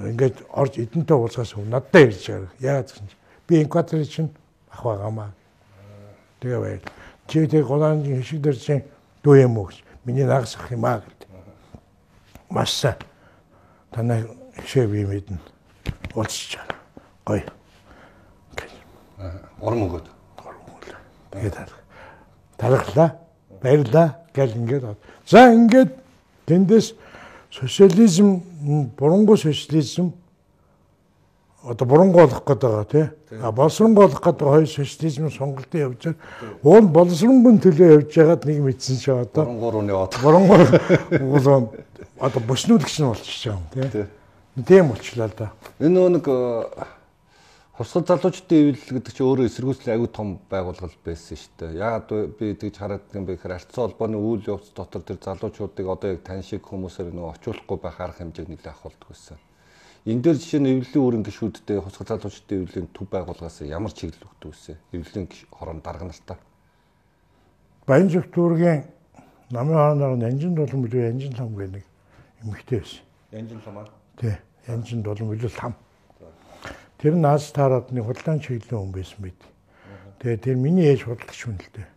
[0.00, 2.48] Ингээд орж эдэнтэй уулзгаас надад ирж байгаа.
[2.56, 3.10] Яагаад чинь
[3.44, 4.30] би инкватер чинь
[4.72, 5.30] ах байгаамаа.
[6.40, 6.84] Тэгээ байл.
[7.26, 8.84] Чи тэг голаан хишиг дээр чинь
[9.22, 9.82] дүү юм уу гэж.
[10.04, 11.28] Миний нагас ах юм аа гэдэг.
[12.50, 12.96] Масса.
[13.90, 14.24] Танай
[14.56, 15.38] хишээ би мэднэ.
[16.14, 16.66] Уулзч чаа
[17.26, 17.44] гоё.
[19.60, 20.06] Уран өгөөд.
[20.38, 20.96] Уран өгөөл.
[21.32, 21.70] Тэгээд
[22.56, 23.18] тархлаа.
[23.62, 24.96] Баярлаа гэл ингээд.
[25.26, 25.90] За ингээд
[26.46, 26.94] тэндээс
[27.50, 28.40] социализм
[28.96, 30.14] бурангуй социализм
[31.68, 33.06] одоо бурангуй болох гээд байгаа тий.
[33.42, 36.16] А боловсронгуй болох гээд байгаа хоёр социализм сонголтын явж байгаа.
[36.62, 40.12] Уул боловсронгуй төлөө явж байгаад нэг мэдсэн чи одоо бурангуй руу яваад.
[40.22, 40.60] Бурангуй
[41.20, 41.68] уул
[42.18, 44.06] одоо бүснүүлэгч нь болчихж байгаа юм тий.
[44.64, 45.52] Тийм болчлаа л да.
[45.78, 46.26] Энэ нэг
[47.78, 51.78] Хувьсгал залуучдын эвлэл гэдэг чинь өөрөө эсэргүүцлийн аюу том байгууллага байсан шүү дээ.
[51.78, 56.10] Яагаад би тэгж хараад юм бэ гэхээр арцсан холбооны үйл явц дотор тэр залуучуудыг одоо
[56.10, 59.38] яг тань шиг хүмүүсээр нөгөө очиулахгүй байх арга хэмжээг нэлээд ахуулдаг байсан.
[60.06, 64.54] Энэ дээр жишээ нь эвлэлийн үүрэн гишүүдтэй хувьсгал залуучдын эвлэлийн төв байгууллагаас ямар чиглэл өгдөг
[64.54, 64.78] вэ?
[64.94, 66.38] Эвлэлийн хорон дарга нартаа.
[67.86, 68.84] Баянжив дүүргийн
[69.50, 71.84] намын хаанаар Янжин долон билүү Янжин лам гэх нэг
[72.44, 73.02] эмэгтэй байсан.
[73.32, 73.88] Янжин лам аа?
[74.16, 74.36] Тий.
[74.68, 75.74] Янжин долон билүү лам.
[76.98, 79.40] Тэр наас таарад нэг худалдаан чиглэлийн хүн байсан мэд.
[80.20, 81.88] Тэгээ тэр миний ээж худалдагч хүн л дээ.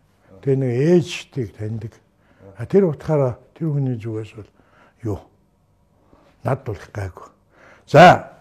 [0.42, 1.92] Тэгээ нэг ээжтийг таньдаг.
[2.56, 4.50] А тэр утгаараа тэр хүний зүгээс бол
[5.02, 5.18] юу?
[6.44, 7.28] Над болох гайгүй.
[7.86, 8.32] За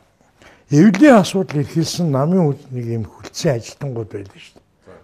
[0.69, 4.62] эвлийн асуудал эрхэлсэн намын нэг юм хүлцэн ажилтангууд байдаг шүү дээ.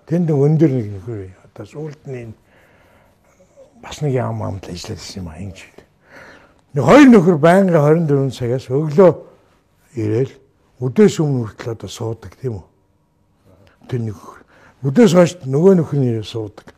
[0.08, 2.34] Тэнд өндөр нэг нөхөр одоо сүүлдний
[3.82, 5.78] бас нэг яам амд ажиллаж юм аа жил.
[6.74, 9.12] Нэг хоёр нөхөр байнгын 24 цагаас өглөө
[9.98, 10.34] ирээл
[10.80, 12.66] өдөөс өмнө хүртэл одоо суудаг тийм үү.
[13.90, 14.18] Тэр нэг
[14.86, 16.72] өдөөс хойш нөгөө нөхөр нэрээ суудаг.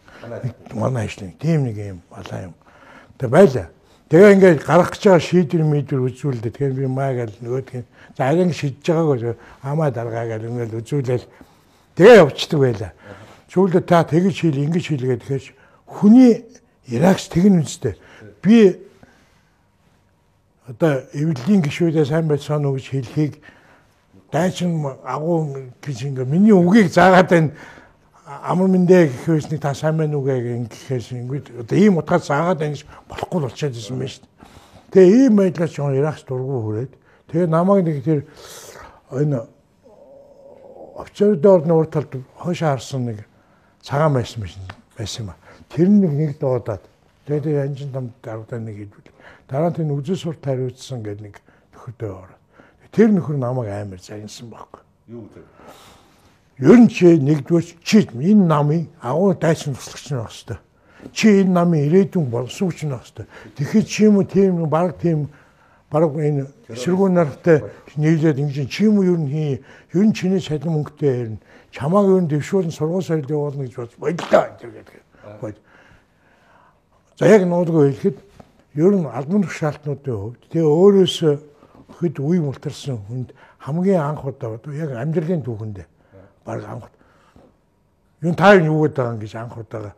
[0.74, 2.54] Манай ажлын тийм нэг юм балаа юм.
[3.20, 3.68] Тэг байлаа.
[4.10, 6.50] Тэгээ ингээд гарах гэж байгаа шийдвэр мэдвэр үзүүлдэг.
[6.50, 11.26] Тэгэхээр би маа гал нөгөөдг нь за аган шидэж байгааг амаа даргаа гал ингээд үзүүлээл
[11.94, 12.92] тэгээ явцдаг байлаа.
[13.54, 15.46] Сүүлдээ та тэгж хэл ингэж хэлгээд тэгэхээр
[15.86, 16.42] хүний
[16.90, 17.94] Иракс тэгнэ үстэй.
[18.42, 18.82] Би
[20.66, 23.34] одоо эвлэлийн гişүүдээ сайн байцгаана уу гэж хэлхийг
[24.34, 27.52] дайчин агуу гэж ингээ миний үгийг заагаад байна
[28.30, 32.78] амар мэндэ гэхээс нэг та сайн байна уу гэхээс ингээд одоо ийм утгаар заагаад байна
[32.78, 34.94] гэж болохгүй болчиход байсан юм шүү дээ.
[34.94, 36.94] Тэгээ ийм байдлаар ч Иракс дургу хүрээд
[37.34, 38.22] тэгээ намайг нэг тэр
[39.10, 39.50] энэ
[41.02, 43.26] овчордоор нуур талд хойш харсан нэг
[43.82, 44.46] цагаан байсан
[44.94, 45.36] байсан юм а.
[45.74, 46.86] Тэр нэг нэг дуудаад
[47.26, 49.10] тэгээ тэр анжин там даруудаа нэг хэлвэл
[49.50, 51.36] дараа нь тэр үзэл сур тариуцсан гэдэг нэг
[51.74, 52.42] нөхөдөө ороод
[52.94, 54.82] тэр нөхөр намайг амар загнасан байхгүй.
[55.10, 55.99] Юу гэдэг
[56.60, 60.60] Ер нь чи нэгдүгээр чи энэ намын агуу дайсан туслагч нь хэвээр.
[61.16, 63.28] Чи энэ намын ирээдүйн боловсругч нь хэвээр.
[63.56, 65.32] Тэгэхээр чи юм тийм баг тийм
[65.88, 67.64] баг энэ эсэргүүн нартай
[67.96, 69.64] нийлээд ингэж чи юм ер нь хий
[69.96, 71.40] ер нь чиний цалин мөнгөтэй ярина.
[71.72, 75.56] Чамааг ер нь дэвшүүлэн сургууль соёлын явуулна гэж бодож энэ гэдэг.
[77.16, 78.18] За яг нуудгүй хэлэхэд
[78.84, 81.34] ер нь албан тушаалтнуудын хувьд тэгээ өөрөөсөө
[82.04, 83.32] хэд үе мултарсан хүнд
[83.64, 85.88] хамгийн анх удаа яг амьдралын түүхэндээ
[86.50, 86.90] баг анх
[88.26, 89.94] юу та юу гэдэг байгаа гэж анх удаага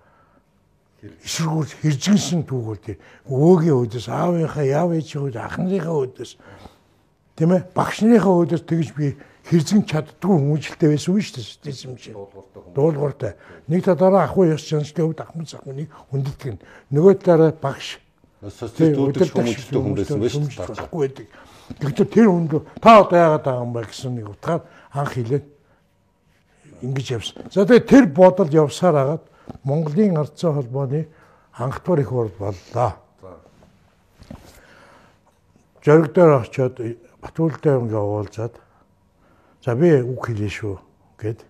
[1.02, 6.32] эсэргүүр хэржинсэн түүгүүл тэр өвөөгийн өдөөс аавынхаа яав ээжийн өдөөс ахныхаа өдөөс
[7.40, 9.08] тийм ээ багш нарынхаа өдөөс тэгж би
[9.50, 12.14] хэрзэн чаддгүй хүмүүжлтэй байсан үү шүү дээ юм шиг.
[12.78, 13.34] Дуулууртай
[13.66, 16.62] нэг талаараа ах уу ёс жанчтай өвд ахмад захмын хүндэтгэн
[16.94, 17.98] нөгөө талаараа багш.
[18.46, 23.74] Социалист хүмүүжлтэй хүн байсан байж шүү дээ тэгэхээр тэр хүнд та одоо яагаад байгаа юм
[23.74, 24.62] бэ гэсэн нэг утгаар
[24.92, 25.46] анх хэлээд
[26.82, 27.46] ингэж явсан.
[27.52, 29.24] За тэгээ тэр бодол явсаар хагаад
[29.64, 31.08] Монголын ардсан холбооны
[31.54, 32.94] анхдугаар их урд боллоо.
[35.84, 36.78] Зориг дээр очиод
[37.22, 38.54] Батүлдээ ингээ уулзаад
[39.62, 40.76] за би үг хэлээ шүү
[41.22, 41.46] гэд.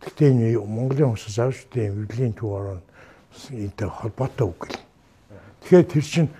[0.00, 2.80] Гэтэ энэ Монголын хүмүүс завшдын эвлэлийн төв орон
[3.52, 4.80] энтэй холбоотой үг гэл.
[5.60, 6.30] Тэгэхээр тэр чинь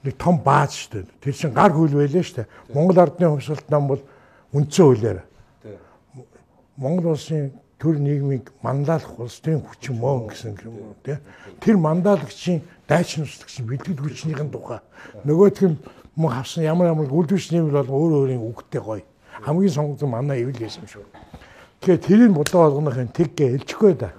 [0.00, 1.12] нэг том бааз шүү дээ.
[1.20, 2.48] Тэр чинь гар хөл байлаа шүү дээ.
[2.72, 4.02] Монгол ардны хувьсгалт нам бол
[4.56, 5.20] үндсэн хуулиар
[6.76, 11.16] Монгол улсын төр нийгмийг манлайлах улс төрийн хүч юм уу гэсэн юм тий.
[11.60, 14.80] Тэр манлайлагчийн дайчин услагч бэлтгэл хүчнийхэн тухай
[15.24, 15.76] нөгөөх нь
[16.16, 19.04] мөн хавсан ямар ямар үлдвэч нэм бол өөр өөрийн үгтэй гоё.
[19.44, 21.04] Хамгийн сонгогдсон манай эвэл байсан шүү.
[21.80, 24.10] Тэгэхээр тэрийг бодлого болгохын тэггээ хэлчихгүй да.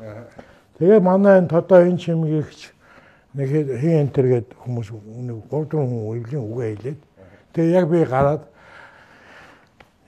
[0.78, 2.74] Тэгээ манай энэ тодоо энэ чимгийгч
[3.34, 7.00] нэг хэн энтер гээд хүмүүс нэг 3 4 хүн эвлийн үгээ хэлээд
[7.54, 8.44] тэгээ яг би гараад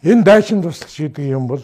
[0.05, 1.63] энэ дайчин туслагч гэдэг юм бол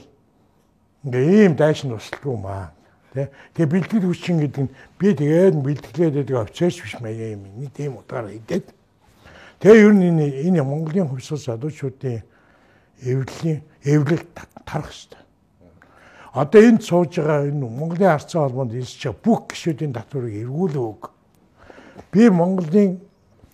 [1.06, 2.74] Ингээ ийм дайшин тусалгүй маа.
[3.13, 3.30] Тэ.
[3.54, 7.46] Тэгээ бэлтгэл хүчин гэдэг нь би тэгээд бэлтгэлээд байдаг офицерч биш маяг юм.
[7.62, 8.74] Нэг тийм утгаар хийдээд.
[9.62, 12.26] Тэгээ ер нь энэ энэ Монголын хувьсгал залуучуудын
[13.06, 14.26] эвлэлийн эвлэл
[14.65, 15.22] тарах хэрэгтэй.
[16.34, 21.13] Одоо энд сууж байгаа энэ Монголын арцсан холбоонд байгаа бүх гишүүдийн татварыг эргүүлээ өг.
[22.12, 23.00] Би Монголын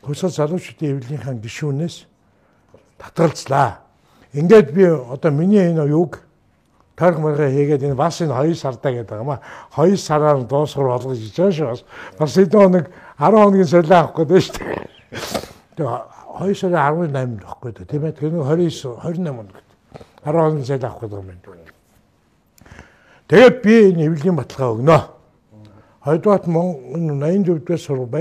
[0.02, 2.08] хувьсгал залуучуудын эвлэлийнхаа гишүүнээс
[2.98, 3.84] татгалзлаа.
[4.34, 6.31] Ингээд би одоо миний энэ юг
[6.96, 9.42] тарих марга хийгээд энэ бас энэ 2 сардаа гэдэг юм а
[9.76, 11.86] 2 сараар дуусгар болгож байгаа шүү.
[12.20, 12.86] Бас энэ хоног
[13.20, 14.90] 10 хоногийн солио авах гэдэг шүү дээ.
[15.76, 16.00] Тэгээ
[16.40, 17.86] 2 сарын 18-нд авахгүй дээ.
[17.86, 18.12] Тийм ээ.
[18.12, 19.58] Тэр 29 28 хоног.
[20.26, 21.72] 10 хоногийн солио авах гэдэг юм байна.
[23.32, 25.00] Тэгээд би энэ эвлэлийн баталгаа өгнө.
[26.04, 28.12] Хоёрдугаар энэ 84 дэх сургууль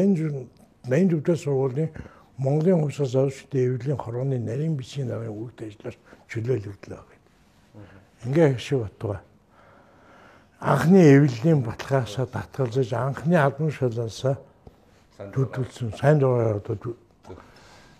[0.87, 1.91] 84 дэх сургуулийн
[2.39, 5.97] Монголын хувьсгал зовлтын эвлэлийн хорооны нарийн бичгийн намын үүрэгт ажиллаж
[6.31, 7.10] чөлөөлөгдлөө.
[8.25, 9.21] Ингээ шиг батуга.
[10.61, 14.37] Анхны эвлэлийн баталгаасаа татгалзаж анхны албан шалаасаа
[15.33, 16.97] төдөлсөн сайн дураар одоо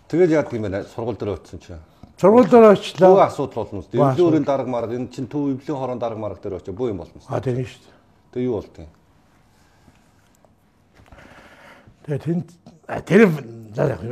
[0.07, 1.81] Тэгэл яадаг юм байна сургууль дээр очсон чинь.
[2.19, 3.09] Сургууль дээр очлаа.
[3.09, 3.83] Бүх асуудал болно.
[3.91, 7.21] Эвлүүрийн дарга марга энэ чинь төв эвлийн хорон дарга марга дээр очиж буу юм болно.
[7.27, 7.97] А тийм шүү дээ.
[8.33, 8.89] Тэгээ юу юм?
[12.05, 12.47] Тэгээ тэнд
[13.05, 13.21] тэр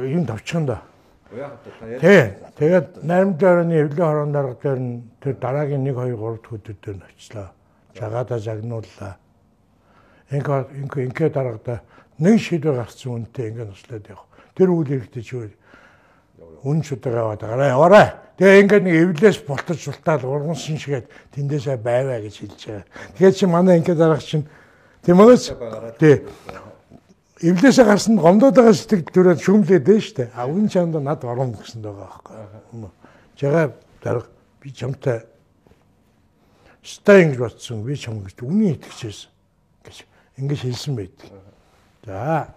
[0.10, 0.82] юм товчхон да.
[1.30, 2.34] Тий.
[2.58, 6.98] Тэгээд наримдаарны эвлэн хорон дарга дээр нь тэр дараагийн 1 2 3 дахь өдөр дээр
[6.98, 7.48] нь очлоо.
[7.94, 9.14] Жагаада загнууллаа.
[10.34, 11.82] Ингээ ингээ ингээ дараагада
[12.18, 14.28] нэг шийдвэр гарсан үнтэй ингээ туслаад явах.
[14.58, 15.54] Тэр үйл хэрэгтэй чи
[16.64, 18.08] Үн шударга аваад гараа яваарай.
[18.40, 22.86] Тэгээ ингээд нэг эвлээс бултаж султаад урган шиншгээд тэндээсээ байваа гэж хэлж байгаа.
[23.16, 24.48] Тэгээд чи манай ингээд дараах чинь
[25.04, 25.36] тийм үү?
[26.00, 26.24] Тий.
[27.40, 30.32] Эвлээсээ гарсан гомдоод байгаа сэтгэл төрөөд шүмлээд дээ штэ.
[30.36, 32.92] А үн чамд над орон гэсэн байгаа байхгүй.
[33.40, 33.66] Жагаа
[34.04, 34.28] дарга
[34.60, 35.24] би чамтай
[36.84, 39.32] стайн гэж бодсон би чам гэж үний итгэжсэн
[39.88, 39.98] гэж
[40.36, 41.32] ингэж хэлсэн байдаг.
[42.04, 42.52] За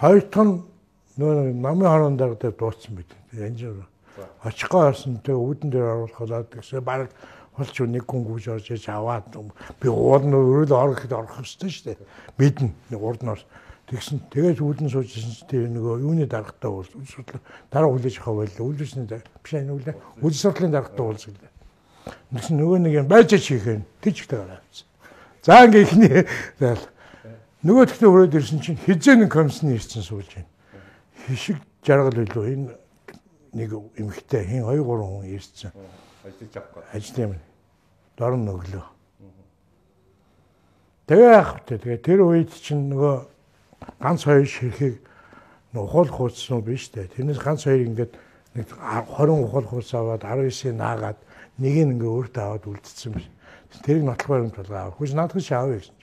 [0.00, 0.64] хоёр дахь
[1.20, 3.20] нөө намын хорон дээр дууцсан байдаг.
[3.36, 3.84] Янжир
[4.44, 7.12] очихгоо орсон тэгээ үүдэн дээр оруулахад тэгсээ баг
[7.52, 9.28] холч нэг хүн гүйж орж иж аваад
[9.80, 11.98] би уул нь өрөөл орох гэхэд орох ёстой шүү дээ.
[12.38, 13.48] Мэднэ нэг урд нь орсон.
[13.84, 16.88] Тэгсэн тэгээд үүдэн суужсэн чинь нөгөө юуны даргатай уул
[17.68, 18.64] дараа хүлээж авах байлаа.
[18.64, 19.96] Үлдсэний биш энэ үлээ.
[20.24, 21.36] Үйл судлалын даргатай уул зүйл.
[22.32, 24.64] Нэгсэн нөгөө нэг юм байж хийхэн тийчтэй гараа.
[25.44, 26.24] За ингээ ихний
[26.56, 26.80] заал.
[27.60, 30.48] Нөгөө тэгтээ өрөөд ирсэн чинь хизээ нэг комиссны ирсэн сууж байна.
[31.28, 32.72] Хишиг жаргал билүү энэ
[33.52, 33.70] нэг
[34.00, 35.72] эмэгтэй хин 2 3 хүн ирсэн.
[36.24, 36.82] Ажиллаж авахгүй.
[36.92, 37.32] Ажил юм.
[38.16, 38.84] Дорн өглөө.
[41.04, 41.76] Тэгээ яах вэ?
[41.76, 43.33] Тэгээ тэр үед чинь нөгөө
[44.00, 45.00] ганц хоёр ширхийг
[45.72, 47.08] ухаал хуудсан уу биш үү?
[47.08, 48.12] Тэрнээс ганц хоёр ингээд
[48.54, 51.18] нэг 20 ухаал хуудас аваад 19-ийг наагаад
[51.58, 53.26] нэг нь ингээ өөртөө аваад үлдсэн биш.
[53.82, 54.94] Тэрийг нотлох баримт болгоо.
[54.94, 55.94] Хүч наадах авъя гэсэн.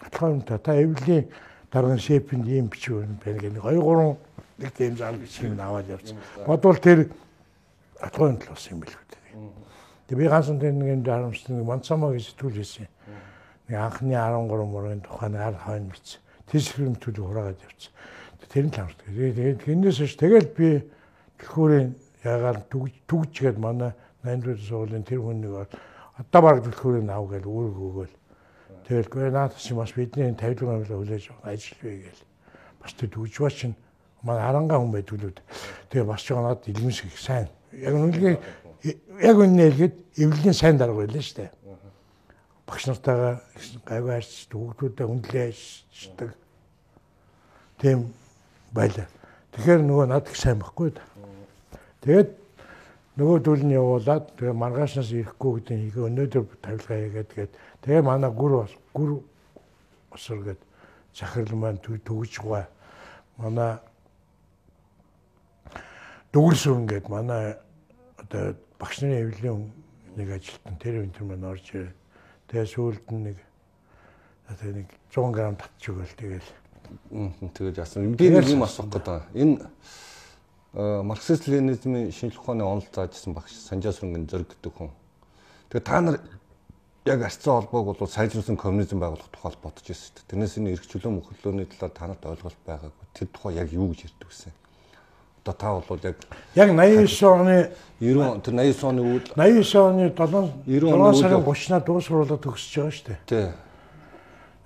[0.00, 1.28] Нотлох баримт та эвлийн
[1.68, 4.16] дарган шепэнд ийм бичвэр байна гэх нэг 2 3
[4.58, 6.16] нэг тийм зам бичиг аваад явсан.
[6.46, 7.10] Бодвол тэр
[8.00, 9.24] атгын тал болсон юм билүү дээ.
[10.08, 12.88] Тэгээ би ганц тэр нэг дарамжтай нэг манцамаа гэж сэтгүүл хийсэн.
[13.68, 16.23] Нэг анхны 13 мөрөнд тухайн ар хойно биц.
[16.50, 17.92] Тэсгэрм төлөв хураагаад явсан.
[18.52, 18.98] Тэр нь таамт.
[19.06, 20.84] Тэгээд тэрнээс ш тэгэл би
[21.40, 22.62] дэлхүүрийн ягаал
[23.08, 25.68] түгжгээд манай 8 дугаар сургуулийн тэр хүн нэг
[26.16, 28.14] одоо баг дэлхүүрийн ав гэж үүрэг өгөөл.
[28.86, 32.22] Тэгэл гээ наадах чи маш бидний тавилан авлаа хүлээж ажиллавэ гээл.
[32.80, 33.76] Бас тэр түгж бач чинь
[34.22, 35.34] манай харангаа хүн байдаг л үү.
[35.90, 37.48] Тэгээ бас ч надад илмс их сайн.
[37.72, 38.36] Яг үнэлгээ
[39.24, 41.50] яг үнэ хэлгээд эвлэлийн сайн дарга байлаа шүү дээ.
[42.66, 43.40] Багш нартайгаа
[43.84, 46.30] гайгүй харьц хүүхдүүдэд хүндлээ ажилладаг.
[47.80, 47.98] Тийм
[48.72, 49.08] байлаа.
[49.52, 51.04] Тэгэхээр нөгөө над их сайн байхгүй да.
[52.00, 52.30] Тэгээд
[53.20, 57.52] нөгөө дүүл нь явуулаад тэгээ маргаашнаас ирэхгүй гэдэг нь өнөөдөр тавилгаа хийгээд тэгээд
[57.84, 59.10] тэгээ манай гүр гүр
[60.10, 60.60] осор гээд
[61.14, 62.66] захирал маань төгж байгаа.
[63.38, 63.78] Манай
[66.34, 67.54] дүгэрсүн гээд манай
[68.18, 69.70] одоо багш нарын эвлэлийн
[70.18, 71.94] нэг ажилтан тэр энэ маань орж ирээ.
[72.54, 73.38] Тэгээ сүүлд нь нэг
[74.46, 76.50] одоо нэг 100 г татчих өгөөл тэгэл.
[77.50, 78.14] Тэгээд яасан.
[78.14, 79.26] Би нэг юм асуух гэдэг.
[79.34, 79.58] Энэ
[81.02, 84.94] марксист ленинизмын шинжлэх ухааны онол заажсан багш Санжаа сүрэнгийн зориг гэдэг хүн.
[85.66, 86.22] Тэгээ та нар
[87.02, 90.30] яг арцсан холбоог бол сайжруулсан коммунизм байгуулах тухай бодож байсан шүү дээ.
[90.30, 93.06] Тэрнээс энэ эрх чөлөө мөхөрлөөний талаар танарт ойлголт байгаагүй.
[93.18, 94.63] Тэр тухай яг юу гэж ярьдаг вэ?
[95.44, 96.16] Одоо та бол яг
[96.54, 100.08] яг 89 оны 90 тэр 89 оны үед 89 оны
[100.64, 103.18] 7 90 сарын 30-наа дуус сурвалжаа төгсөж байгаа шүү дээ.
[103.28, 103.48] тий.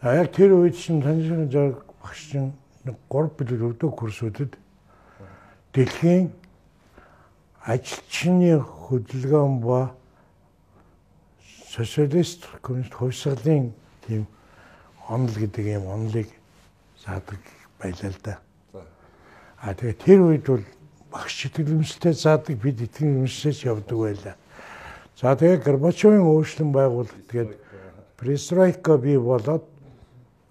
[0.00, 2.52] А яг тэр үед чинь таньжийн зориг багш чинь
[2.86, 4.54] 3 билүү 4 курсүүдэд
[5.74, 6.30] дэлхийн
[7.66, 9.90] ажилчны хөдөлгөөн ба
[11.74, 13.74] социалист коммунист хувьсгалын
[14.06, 14.30] тийм
[15.10, 16.30] онол гэдэг юм онолыг
[17.02, 17.42] заадаг
[17.82, 18.38] байлаа л да.
[19.60, 20.62] А тэгээ тэр үед бол
[21.10, 24.36] багш сэтгэлэмжтэй заадаг бид итгэмжлээс явдаг байлаа.
[25.18, 27.58] За тэгээ Горбачевын өөрчлөн байгуулалт тэгээд
[28.18, 29.66] Престройка бий болоод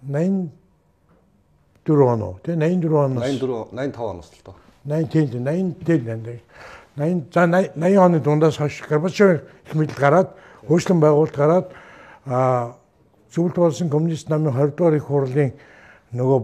[0.04, 0.52] 84
[1.88, 4.56] он уу тэгээ 84 оноос 84 85 оноос л доо.
[4.84, 6.44] 80 80 80
[6.96, 10.36] 80 за 80 оны дундаас хойш Горбачев их мэдл гараад
[10.68, 11.72] өөрчлөн байгуулалт гараад
[12.26, 12.76] а
[13.32, 15.52] зөвлөлт болсон коммунист намын 20 дугаар их хурлын
[16.12, 16.40] нөгөө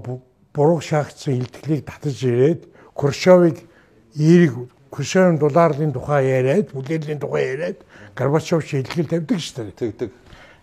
[0.54, 2.60] буруу шаагдсан илтгэлийг татаж ирээд
[2.94, 3.58] Хрущевыг
[4.14, 7.78] эерэг Хрущевын долларын тухай яриад, бүлээлийн тухай яриад
[8.14, 9.74] Горбачев шийдэл тавьдаг шүү дээ.
[9.74, 10.10] Тэгдэг.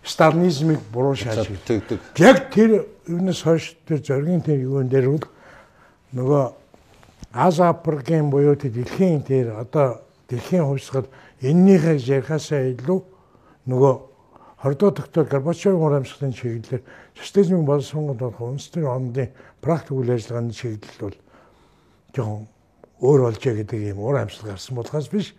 [0.03, 1.99] Сталинизмыг буруу шааж Тэгдэг.
[2.17, 5.27] Яг тэр юунаас хойш тэр зоргийн тэр юун дээр бол
[6.15, 6.43] нөгөө
[7.35, 9.99] Азапргийн буюу тэр дэлхийн тэр одоо
[10.31, 11.11] дэлхийн хувьсгал
[11.43, 12.99] эннийхээ ярихаасаа илүү
[13.67, 13.93] нөгөө
[14.63, 16.83] 20 дахь тогтоор Горбачевын урамсгалын чиглэлээр
[17.15, 21.17] социализмын боловсронгод болох үндэсний ондын практик үйл ажиллагааны чиглэл бол
[22.15, 22.47] жоохон
[23.01, 25.33] өөр болжээ гэдэг юм уур амьсгал гарсан болохоос биш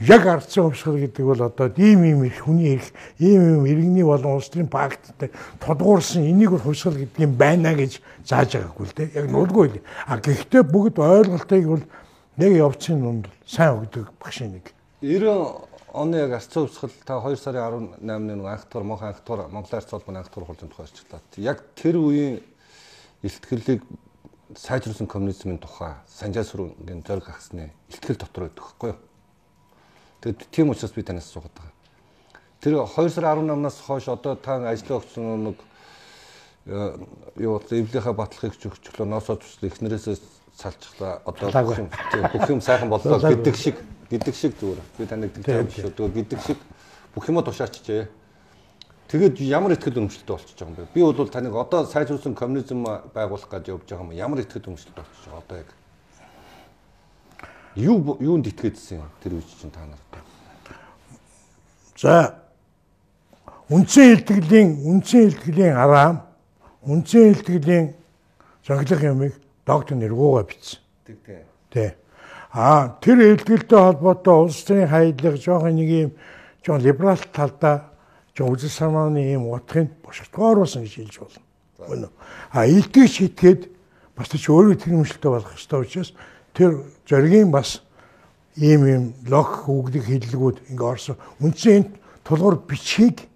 [0.00, 4.36] яг ардсан хувьсгал гэдэг бол одоо ийм ийм их хүний их ийм ийм иргэний болон
[4.36, 9.10] улс төрийн пакттай тодгуурсан энийг бол хувьсгал гэдэг юм байна гэж зааж байгаагүй л дээ.
[9.14, 9.80] Яг нуулгүй л.
[10.06, 11.84] А гэхдээ бүгд ойлголтыг бол
[12.36, 14.72] нэг явцын дунд сайн өгдөг багш нэг.
[15.04, 19.48] 90 оны яг арцсан хувьсгал та 2 сарын 18-ны нэг анх тур Мохон анх тур
[19.52, 21.20] Монголын арц холбооны анх тур хурцын тухай ярьчлаа.
[21.36, 22.40] Яг тэр үеийн
[23.22, 23.82] илтгэлийг
[24.56, 28.98] сайжруулсан коммунизмын тухай санжаа сүрэнгийн зориг хагасны ихтгэл дотор байдаг байхгүй юу?
[30.20, 31.74] Тэгээд тийм учраас би танаас асуугаад байгаа.
[32.60, 35.56] Тэр 2 сарын 18-наас хойш одоо та ажиллаа өгсөн нэг
[36.66, 36.98] э,
[37.40, 40.18] юу эвлийнхаа баталгыг зөвчлөө ноосоо төсөл эхнэрээсээ
[40.56, 41.22] салчихлаа.
[41.24, 41.48] Одоо
[42.32, 43.76] бүх юм сайхан боллоо гэдэг шиг
[44.10, 44.80] гэдэг шиг зүгээр.
[44.98, 45.94] Би таныг тэгж шүү.
[45.94, 46.58] Тэгээ гэдэг шиг
[47.14, 48.08] бүх юмаа тушаачжээ.
[49.10, 50.94] Тэгээд ямар ихтгэл өмчлөлтөй болчихж байгаа юм бэ?
[50.94, 54.14] Би бол таныг одоо сайжруулсан коммунизм байгуулах гэж явж байгаа юм.
[54.14, 55.70] Ямар ихтгэл өмчлөлтөй болчихж байгаа одоо яг.
[57.74, 60.14] Юу юунд итгэжсэн тэр үе чинь та нарт.
[61.98, 62.38] За
[63.66, 66.22] үндсэн илтгэлийн үндсэн илтгэлийн араам
[66.86, 67.94] үндсэн илтгэлийн
[68.62, 69.34] зохилох юмыг
[69.66, 70.78] доктор нэргуугаа бичсэн.
[71.02, 71.46] Тэг тэг.
[71.74, 71.94] Тэ.
[72.54, 76.10] А тэр илтгэлтэй холбоотой улс төрийн хайдлага жоохон нэг юм
[76.62, 77.89] жоохон либерал талдаа
[78.38, 81.16] үзэл санааны ийм утгыг бошигдгооруулсан гэж хэлж
[81.78, 82.10] болно.
[82.52, 83.62] А илтгэж хитгээд
[84.16, 86.14] бас ч өөрөө тэрмжлэлтэй болох ёстой учраас
[86.54, 87.82] тэр зоригийн бас
[88.56, 91.16] ийм ийм лог үгдийг хэллэгүүд ингээ орсон.
[91.40, 91.90] Үндсэн
[92.22, 93.26] тулгуур бичгийг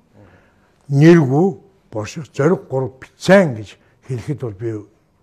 [0.88, 1.46] нэргүй
[1.90, 3.76] бошиг зориг гур бицэн гэж
[4.06, 4.68] хэлэхэд бол би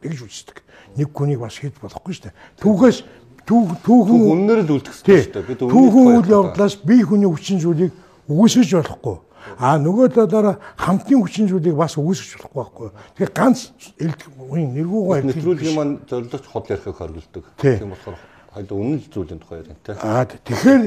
[0.01, 0.57] тэгж үздэг.
[0.97, 2.35] Нэг хүнийг бас хэд болохгүй шүү дээ.
[2.59, 2.99] Түүхээс
[3.47, 5.47] түүхэн үннээр л үлдэх хэрэгтэй шүү дээ.
[5.47, 7.93] Бид түүхэн үйл явдлаас бие хүний хүчин зүйлийг
[8.27, 12.89] үгүйсгэж болохгүй А нөгөө талаараа хамтын хүчин зүйлийг бас үүсгэж болохгүй байхгүй.
[13.17, 13.59] Тэгэхээр ганц
[13.97, 17.45] нэргүүгээ нэвтрүүлгийн маань зорилгоч хол ярихыг хориглодог.
[17.57, 18.17] Тийм болохоор
[18.53, 19.97] хоёул үнэн зүйлийн тухай ярина те.
[19.97, 20.83] Аа тэгэхээр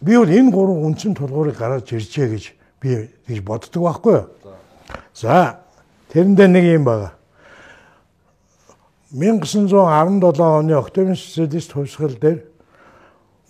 [0.00, 2.44] би бол энэ гурван үндсэн тулгуурыг гаргаж иржээ гэж
[2.80, 4.26] би гэж боддог байхгүй юу?
[5.14, 5.60] За
[6.14, 7.12] тэрэндээ нэг юм байна.
[9.12, 12.46] 1917 оны октябрь социалист хувьсгал дээр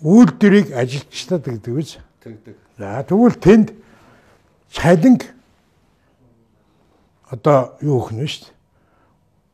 [0.01, 2.01] үйлдвэрийг ажилтгчлаад гэдэг үз.
[2.25, 2.55] Тэгдэг.
[2.81, 3.67] За тэгвэл тэнд
[4.71, 5.21] цалинг
[7.29, 8.55] одоо юу гэх нь шүү дээ.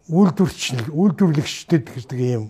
[0.08, 0.62] Үйлдвэрч
[0.94, 2.46] үйлдвэрлэгчдэд гэдэг юм.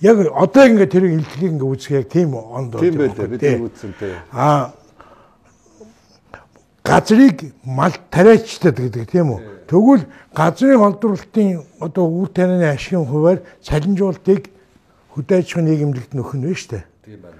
[0.00, 2.74] Яг одоо ингээ тэр илтгэгийг ингээ үүсгэх яг тийм онд.
[2.78, 3.26] Тийм байлаа.
[3.26, 4.14] Бид үүсэнтэй.
[4.32, 4.74] Аа
[6.82, 9.40] газрыг мал тариачтад гэдэг тийм үү.
[9.70, 14.50] Тэгвэл газрын олдруулалтын одоо үр тарианы ашигын хуваар цалинжуултыг
[15.14, 16.84] хөдөөжих нийгэмлэгт нөхөн нь шүү дээ.
[17.06, 17.38] Тийм байна.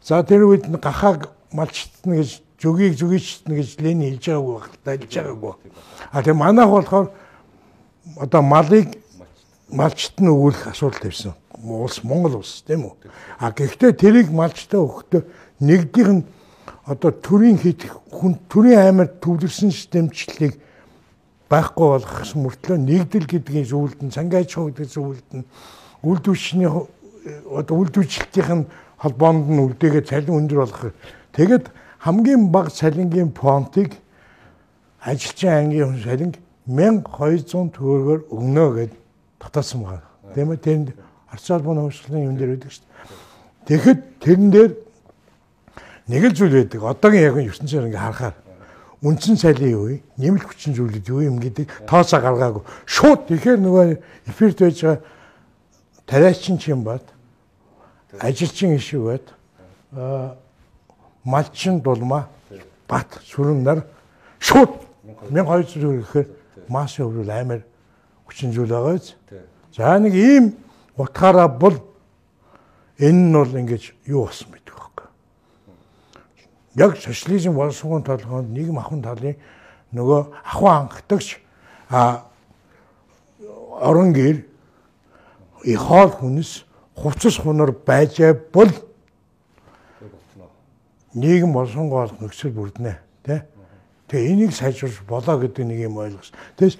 [0.00, 5.00] За тэр үед гахааг малчтна гэж зүгийг зүгийчтэн гэж Ленин хэлж байгаагүй байна.
[5.04, 5.54] Хэлж байгаагүй.
[6.10, 7.06] А тэгээ манайх болохоор
[8.16, 8.88] одоо малыг
[9.68, 11.36] малчтан өгүүлэх асуудал тавьсан.
[11.60, 12.96] Улс Монгол улс тийм үү?
[13.38, 15.22] А гэхдээ тэрийг малчтаа өгөхдөө
[15.60, 16.24] нэгдийнх нь
[16.88, 20.60] одоо төрийн хийх хүн төрийн аймаар төвлөрсөн системчлэлийг
[21.48, 25.48] байхгүй болгох мөртлөө нэгдэл гэдгийн зүйлд нь цангаж гэдэг зүйлд нь
[26.04, 28.68] үйлдвэрчний одоо үйлдвэрчлэлтийн
[29.00, 30.92] холбоонд нь үлдээгээ цалин өндөр болгох.
[31.32, 31.72] Тэгэд
[32.04, 33.96] хамгийн бага цалингийн фонтыг
[35.00, 36.34] ажилчин ангийн хүн цалинг
[36.68, 38.92] 1200 төгрөгөөр өгнө гэд
[39.40, 40.04] татаасан байна.
[40.34, 40.88] Тийм ээ тэнд
[41.32, 42.92] арц албаны хувьслын юм дээр байдаг шүү дээ.
[43.68, 44.70] Тэгэхэд тэрэн дээр
[46.08, 46.80] нэг л зүйл байдаг.
[46.84, 48.36] Одоогийн яг ертөнцөөр ингээ харахаар
[49.00, 49.96] үндсэн цалин юу вэ?
[50.20, 52.64] Нэмэлт хүчин зүйлүүд юу юм гэдэг тооцоо гаргаагүй.
[52.84, 53.84] Шууд тэгэхээр нөгөө
[54.28, 55.00] эфирт байж байгаа
[56.04, 57.04] тариачин чим бат
[58.20, 59.24] ажилчин ишүү бат
[61.24, 62.28] малчин дулма
[62.88, 63.84] бат сүрэн нар
[64.38, 64.70] шууд
[65.30, 66.28] 1200 төгрөг гэхээр
[66.68, 67.60] маш өврөл амар
[68.26, 69.14] хүчин зүйл байгаа биз.
[69.76, 70.54] За нэг ийм
[70.96, 71.76] утгаараа бол
[72.98, 75.08] энэ нь бол ингэж юу болсон мэддэг байхгүй.
[76.76, 79.36] Яг социализм боловсролын толгойд нийгэм ахын талын
[79.92, 81.38] нөгөө ахуй хангагдагч
[81.90, 82.24] а
[83.80, 84.44] орон гэр
[85.64, 88.20] и хоол хүнс хувцас хунар байж
[88.52, 88.70] бол
[91.14, 93.40] нийгэм болсонгоо олох нөхцөл бүрднэ тий.
[94.08, 96.32] Тэгээ энийг сайжруулж болоо гэдэг нэг юм ойлгос.
[96.58, 96.78] Тэгээс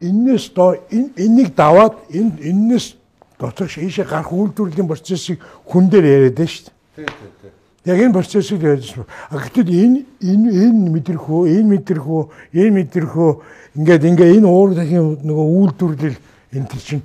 [0.00, 2.96] энээс доо энийг даваад энэ энээс
[3.38, 6.72] дотоош ийшээ гарах үйлдвэрлэлийн процессыг хүн дээр яриад байна шүү дээ.
[6.96, 7.50] Тий, тий, тий.
[7.84, 9.06] Яг энэ процессыг яриад шүү.
[9.30, 12.22] А гэтэл энэ энэ энэ мэдрэхөө, энэ мэдрэхөө,
[12.54, 13.30] энэ мэдрэхөө
[13.76, 16.18] ингээд ингээ энэ уур дахин нөгөө үйлдвэрлэл
[16.54, 17.02] энэ төр чинь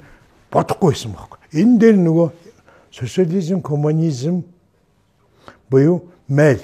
[0.52, 1.40] бодохгүй байсан байхгүй.
[1.58, 2.28] Энэ дээр нөгөө
[2.92, 4.44] социализм, коммунизм
[5.70, 6.60] буюу Мэл.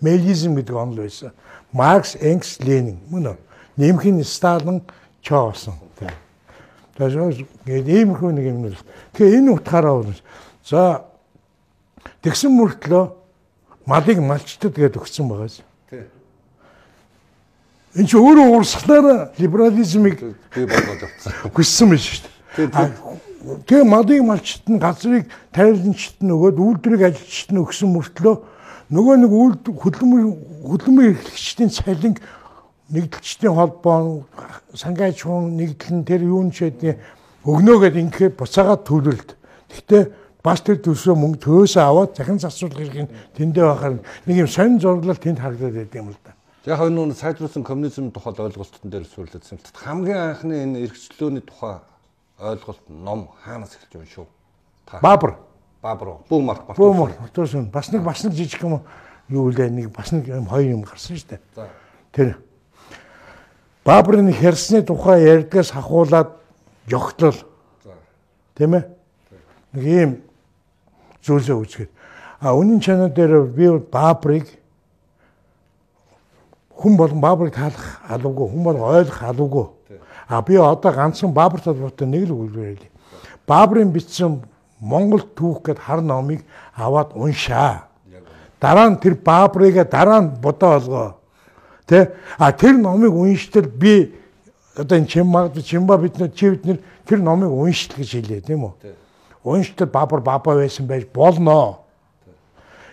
[0.00, 1.32] Мэлизм гэдэг онол байсан.
[1.72, 3.38] Маркс, Энгс, Ленин мөн үү?
[3.76, 4.82] Нэмхэн Сталин
[5.22, 5.74] Чо болсон.
[6.96, 8.78] Тэгэхээр иймэрхүү нэг юм л.
[9.12, 10.20] Тэгэхээр энэ утгаараа бол
[10.64, 11.04] за
[12.22, 13.04] тэгсэн мөртлөө
[13.84, 15.60] малыг малчтад гэдээ өгсөн байгааз.
[17.96, 21.32] Энд чи өөрөө урсгалаараа либерализмыг бий болгоод авсан.
[21.52, 22.24] Хүссэн биш
[22.56, 22.92] шүү дээ.
[23.68, 28.34] Тэгээ малыг малчтад нь газрыг тариаланчт нь өгөөд үйлдвэрийг ажилчт нь өгсөн мөртлөө
[28.90, 30.22] нөгөө нэг үйл хөдөлмөр
[30.62, 32.14] хөдөлмөр эрхлэгчдийн цалин
[32.94, 34.22] нэгдэлчдийн холбоо
[34.74, 36.94] сангайч хүн нэгдэл нь тэр юун чэдний
[37.42, 39.34] өгнөөгээд ингээд буцаагаад төлөлд.
[39.70, 40.02] Гэхдээ
[40.46, 43.94] бас тэр төсөө мөнгө төөсөө аваад захин засварлах хэрэг тэндээ байхаар
[44.26, 46.38] нэг юм сонин зураглал тэнд харагдаад байдаг юм л да.
[46.70, 51.82] Яг энэ нүүн сайжруулсан коммунизм тухай ойлголтын дээр сурлагдсан л хамгийн анхны энэ эрхчлөөний тухай
[52.38, 54.26] ойлголт ном хаанаас эхэлж байна шүү?
[55.02, 55.38] Баабар.
[55.82, 56.16] Баабар.
[56.28, 56.62] Бүүмар.
[56.76, 57.12] Бүүмар.
[57.34, 58.80] Төөсөн бас нэг бас нэг жижиг юм
[59.28, 61.68] юу үлээ нэг бас нэг юм хоёр юм гарсан шүү дээ.
[62.12, 62.36] Тэр
[63.86, 66.34] Баабрын хэрсний тухай ярьдгаас хахуулаад
[66.90, 67.38] жогтлол.
[67.84, 67.94] За.
[68.58, 68.84] Тийм ээ?
[69.72, 70.10] Нэг ийм
[71.22, 71.90] зүйлсээ үзгээд.
[72.40, 74.50] А үнэн чанар дээр би Баабрыг
[76.74, 79.66] хүн болон Баабрыг таалах алуугүй, хүн болон ойлгох алуугүй.
[80.28, 82.90] А би одоо ганцхан Баабар толботой нэг л үгээр хэлье.
[83.46, 84.42] Баабрын бичсэн
[84.80, 87.88] Монгол түүх гэд хар номыг аваад уншаа.
[88.60, 91.16] Дараа нь тэр Баабрыг дараа нь бодоо олгоо.
[91.86, 92.12] Тэ?
[92.38, 94.14] А тэр номыг унштал би
[94.76, 98.64] одоо энэ чимбаг чимба бид нар чи бид нар тэр номыг унштал гэж хэлээ тийм
[98.64, 98.72] үү?
[99.44, 101.78] Унштал Баабар баба байсан байж болно.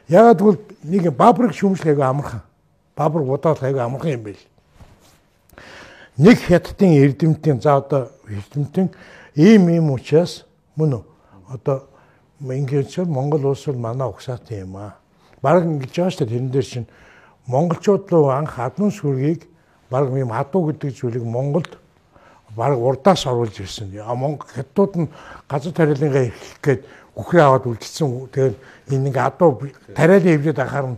[0.07, 2.41] Яг тэгвэл нэг Баабрыг шүмжлэх амархан.
[2.95, 4.43] Баабар бодоол айгүй амархан юм байл.
[6.17, 8.91] Нэг хятадын эрдэмтэн за одоо эрдэмтэн
[9.35, 11.03] ийм ийм учраас мөн үү?
[11.49, 11.87] Одоо
[12.39, 14.95] ингэж Монгол улс бол манай угсаатай юм аа
[15.43, 16.87] баг ингэж байгаа шүү дээ тэрэн дээр чинь
[17.47, 19.47] монголчууд руу анх адмын сүргийг
[19.91, 21.77] баг юм адуу гэдэг зүйлийг Монголд
[22.55, 23.91] баг урдаас оруулж ирсэн.
[24.15, 25.07] Монгол хятадууд нь
[25.49, 26.81] газар тариалангаа ирэх гээд
[27.15, 28.29] үхрээ аваад үлдсэн.
[28.31, 28.55] Тэгээд
[28.87, 30.97] энэ нэг адуу тариалан хөвлөд ахаар нь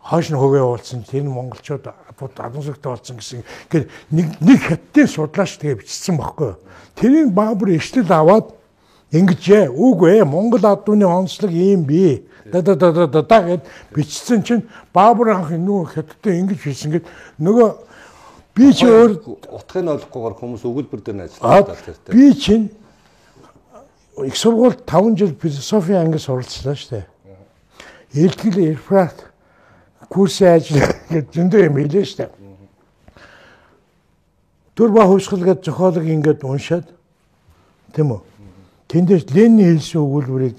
[0.00, 1.04] хойш нь хөвөө уулсан.
[1.04, 1.84] Тэр монголчууд
[2.16, 3.44] адмын сүргтэй болсон гэсэн.
[3.68, 6.56] Ингээд нэг нэг хятадын судлаач тэгээ бичсэн баггүй.
[6.96, 8.56] Тэрийг Баабар эшлэл аваад
[9.12, 12.24] Ингэж ээ үгүй ээ Монгол адууны онцлог ийм бий.
[12.48, 17.04] Да да да да да гэд бичсэн чинь Баабар анх нөгөө хятадтай ингэж хийсэн гэд
[17.38, 17.68] нөгөө
[18.56, 19.12] би чи өөр
[19.52, 22.12] утгыг нь олохгүйгээр хүмүүс өгүүлбэр дээр ажилладаг тийм.
[22.16, 22.66] Би чинь
[24.24, 27.06] их сургууль 5 жил философи анги суралцлаа штэ.
[28.16, 29.28] Элтгэл Эрфрат
[30.08, 30.80] курсын ажил
[31.12, 32.28] гэж зөндөө юм хэлээ штэ.
[34.72, 36.88] Түр ба хөвсгөл гэж зохиолог ингээд уншаад
[37.92, 38.31] тийм үү?
[38.92, 40.56] Тэндээс Ленин хэлсэн өгүүлбэрийг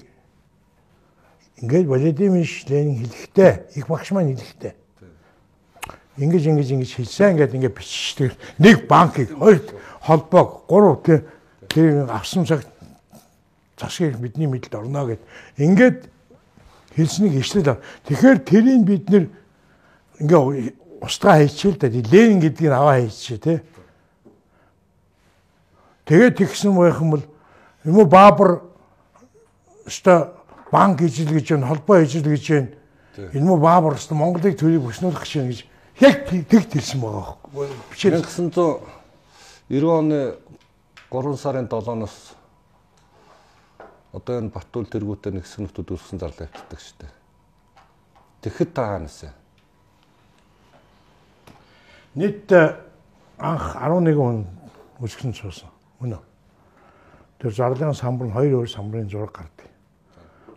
[1.62, 4.74] ингээд Владимир Ленин хэлэхдээ их багш маань хэлэхдээ
[6.18, 9.62] ингэж ингэж ингэж хэлсэн ингээд ингээд биччихдэг нэг банкыг хоёр
[10.02, 12.66] холбоог гурав тэр авсан цаг
[13.78, 15.22] засгийг бидний мэдлэлд орно гэд
[15.58, 16.10] ингээд
[16.94, 17.78] хэлснийг ишлэл.
[18.06, 19.24] Тэгэхээр тэрийг бид нэр
[20.18, 23.58] ингээ устгаа хийчихэл да Ленин гэдгийг аваа хийчихэ тий.
[26.06, 27.24] Тэгээд тэгсэн байх юм бол
[27.84, 28.62] Юм уу Баабар
[29.84, 30.32] өстө
[30.72, 32.68] банк ижил гэж байна, холбоо ижил гэж байна.
[33.32, 35.60] Энэ муу Баабар өстө Монголыг төрийг өснөөлөх гэж байна гэж
[36.00, 37.36] яг тэгт хэлсэн байгаа.
[37.92, 40.20] Бичээр 1990 оны
[41.10, 42.34] 3 сарын 7-оос
[44.14, 47.12] одоо энэ Батүл тэргүүтээ нэг сэнэтүүд үүсгэн зарлаа явчихдаг шүү дээ.
[48.46, 49.30] Тэгэхэд та хаанаас вэ?
[52.14, 52.50] Нийт
[53.38, 54.46] анх 11 хүн
[55.02, 55.70] үсгэн суусан.
[55.98, 56.18] Үнэ.
[57.44, 59.68] Тэр зарлын самбар нь хоёр өөр самбарын зураг гардаг.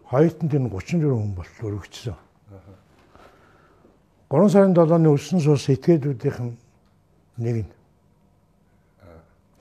[0.07, 2.15] Хоёрт нь тэр 34 хүн болтол өргөжсөн.
[4.31, 6.55] 3 сарын 7-ны өссөн суус этгээдүүдийнх нь
[7.43, 7.71] нэг нь.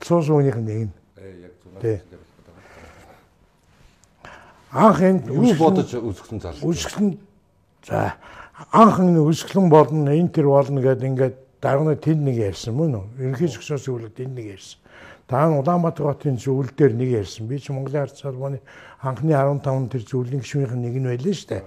[0.07, 0.95] Суус үүнийх нь нэг нь.
[1.19, 2.23] Э яг зөв.
[4.71, 6.63] Анх энд юу бодож үзэсгэлэн зарлаа.
[6.63, 7.19] Үзэсгэлэн
[7.83, 8.15] за
[8.71, 13.07] анх энэ үзэсгэлэн болно, энэ тэр болно гэдэг ингээд дарга тэнд нэг ярьсан мөн үү?
[13.19, 14.79] Ерөнхий зөвшөөс үлэг тэнд нэг ярьсан.
[15.27, 17.51] Нь Улаанбаатар хотын зөвлөл дээр нэг ярьсан.
[17.51, 18.61] Би ч Монголын ард салбаны
[19.03, 21.65] анхны 15 тэр зөвлөлийн гишүүнийх нэг нь байлаа шүү дээ.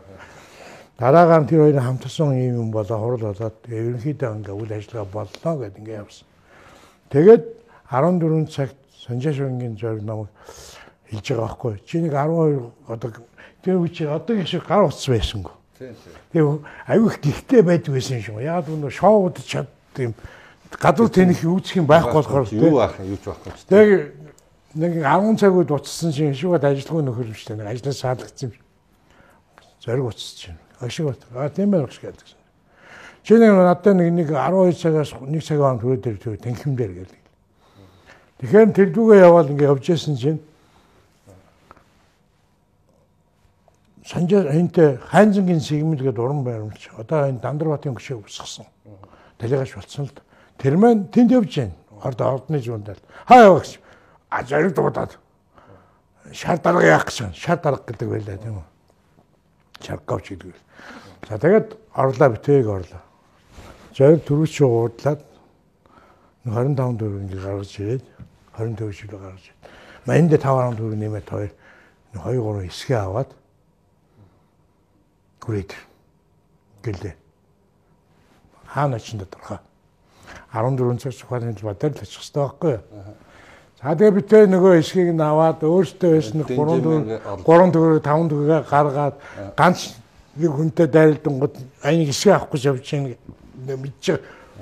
[0.96, 5.76] Дараагаар тэр хоёрын хамтсан юм юм болоо хурал болоод ерөнхийдөө ингээ үйл ажиллагаа боллоо гэд
[5.76, 6.28] ингээ явсан.
[7.12, 7.44] Тэгээд
[7.92, 10.32] 14 цагт Санжаа шөнгийн зориг намайг
[11.12, 11.74] хэлж байгаа байхгүй.
[11.84, 13.12] Чи нэг 12 одоо
[13.64, 15.56] тэр үе чи одоо шиг гар утас байсангүй.
[16.32, 18.40] Тэгээ аюух гихтэй байдаг байсан юм шиг.
[18.40, 20.16] Яг өнөө шоуд чад тийм
[20.78, 23.66] гадуур тэнх үүсэх юм байхгүй болохоор юу аах юу ч байхгүй ч.
[23.66, 24.00] Тэгээ
[24.78, 27.60] нэг 10 цаг үед уцсан чинь шүүгээд ажиллахгүй нөхөр юм шүү дээ.
[27.64, 28.62] Нэг ажлаас саалгдсан юм.
[29.82, 30.60] Зориг уцсан чинь.
[30.78, 31.22] Ашиг бат.
[31.34, 32.38] А тийм байх шиг гэдэг.
[33.24, 36.94] Чи нэг надад нэг нэг 12 цагаас 1 цаг хооронд төрөө дээр төв тэнхим дээр
[37.02, 37.18] гээл.
[38.40, 40.40] Тэгэхээр тэр дүүгээ яваал ингээ явж ясэн чинь
[44.06, 48.66] санжаа энтэй хайнзангийн сэгмэл гэдэг уран баримлч одоо энэ Дандрбатын гүшээ усгсан.
[49.38, 50.22] Талигаш болцсон л да.
[50.60, 51.76] Тэр маань тэнд явж байна.
[52.04, 53.00] Орд ордны зүүндэл.
[53.26, 53.80] Хаа яваач.
[54.30, 55.16] А зориг дуудаад.
[56.32, 57.32] Шар дарга яах гэж.
[57.34, 58.68] Шар дарга гэдэг байлаа тийм үү.
[59.80, 60.56] Чарковч гэдэг.
[61.28, 63.02] За тэгээд орлоо битэг орлоо.
[63.96, 65.24] Зориг төрүүч уудлаад
[66.44, 68.04] 25 төгрөг ингэ гаргаж ирээд
[68.60, 69.64] 20 төгрөг шиг гаргаж ирээд.
[70.08, 71.52] Манд 5 төгрөг нэмээд хоёр
[72.20, 73.30] 2 3 хэсгээ аваад
[75.40, 75.72] хүрээд
[76.84, 77.16] гэлээ.
[78.68, 79.60] Хаана ч тодорхой.
[80.54, 82.84] 14 цаг цухааны бадар л очих хэрэгтэй байхгүй юу?
[83.80, 87.04] За тэгээ бид тэ нөгөө эсхийг нь аваад өөртөө байсан 3 төгрөг
[87.48, 89.16] 3 төгрөг 5 төгрөг гаргаад
[89.56, 89.96] ганц
[90.36, 93.16] нэг хүнтэй дайралдан гот аяг эсхийг авахгүй явж чинь
[93.64, 94.20] мэдчих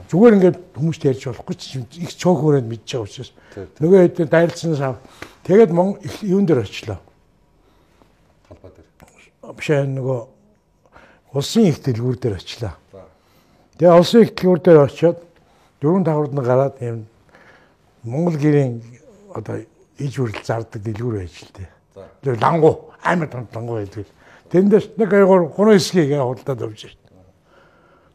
[0.07, 3.32] зүгээр ингээд хүмүүст ярьж болохгүй ч их цөөх өрөөнд мэдж байгаа учраас.
[3.82, 4.95] Нөгөө хэд дайралцсанаас ав.
[5.43, 6.99] Тэгээд мон юун дээр очлоо?
[8.47, 8.88] Талбай дээр.
[9.57, 10.20] биш нөгөө
[11.34, 12.74] улсын их дэлгүүр дээр очлоо.
[13.76, 15.18] Тэгээ улсын их дэлгүүр дээр очиод
[15.82, 17.05] дөрөв давхард нь гараад юм
[18.03, 18.82] Монгол гэрийн
[19.34, 19.61] одоо
[19.97, 21.69] иж хүрэл зардаг дэлгүүр байж л дээ.
[22.23, 24.05] Тэр лангу амар танд лангу байдаг.
[24.49, 27.03] Тэндээс нэг аягаар гурван хэсгийг худалдаад авч ирсэн.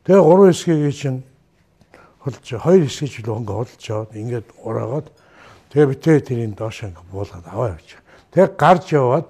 [0.07, 1.23] Тэгээ гурван хэсгийг чинь
[2.25, 5.07] худалж хоёр хэсгийг л ингээ худалж аваад ингээд ураагаад
[5.71, 7.89] тэгээ битээ тэрийн доош ингээ буулгаад аваа явж.
[8.33, 9.27] Тэгээ гарч яваад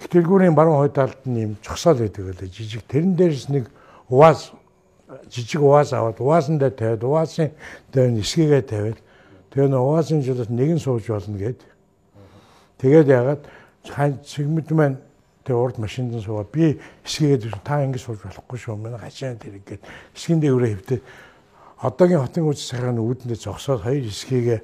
[0.00, 3.70] их дэлгүүрийн баруун хойд талд нь юм чогсоол байдаг байлаа жижиг тэрэн дээрс нэг
[4.08, 4.50] увааз
[5.30, 7.50] жижиг увааз аваад уваасан дээр тавиад уваасын
[7.92, 8.98] дээр нь эсгээгээ тавиад
[9.52, 11.60] тэгээ нэг уваасан жилээс нэг нь сууж болно гэд.
[12.78, 13.42] Тэгээд ягаад
[13.84, 14.98] цэгмэд маань
[15.44, 19.60] тэгээ урд машинд нь суугаад би эсгээгээд та ингэ сууж болохгүй шүү мэн хашаа тэр
[19.60, 19.82] ингээд
[20.16, 21.00] эсгэн дээрээ хөвтөө
[21.82, 24.60] одоогийн хотын үз цагааны үүдэндээ зогсоод хоёр эсгээгээ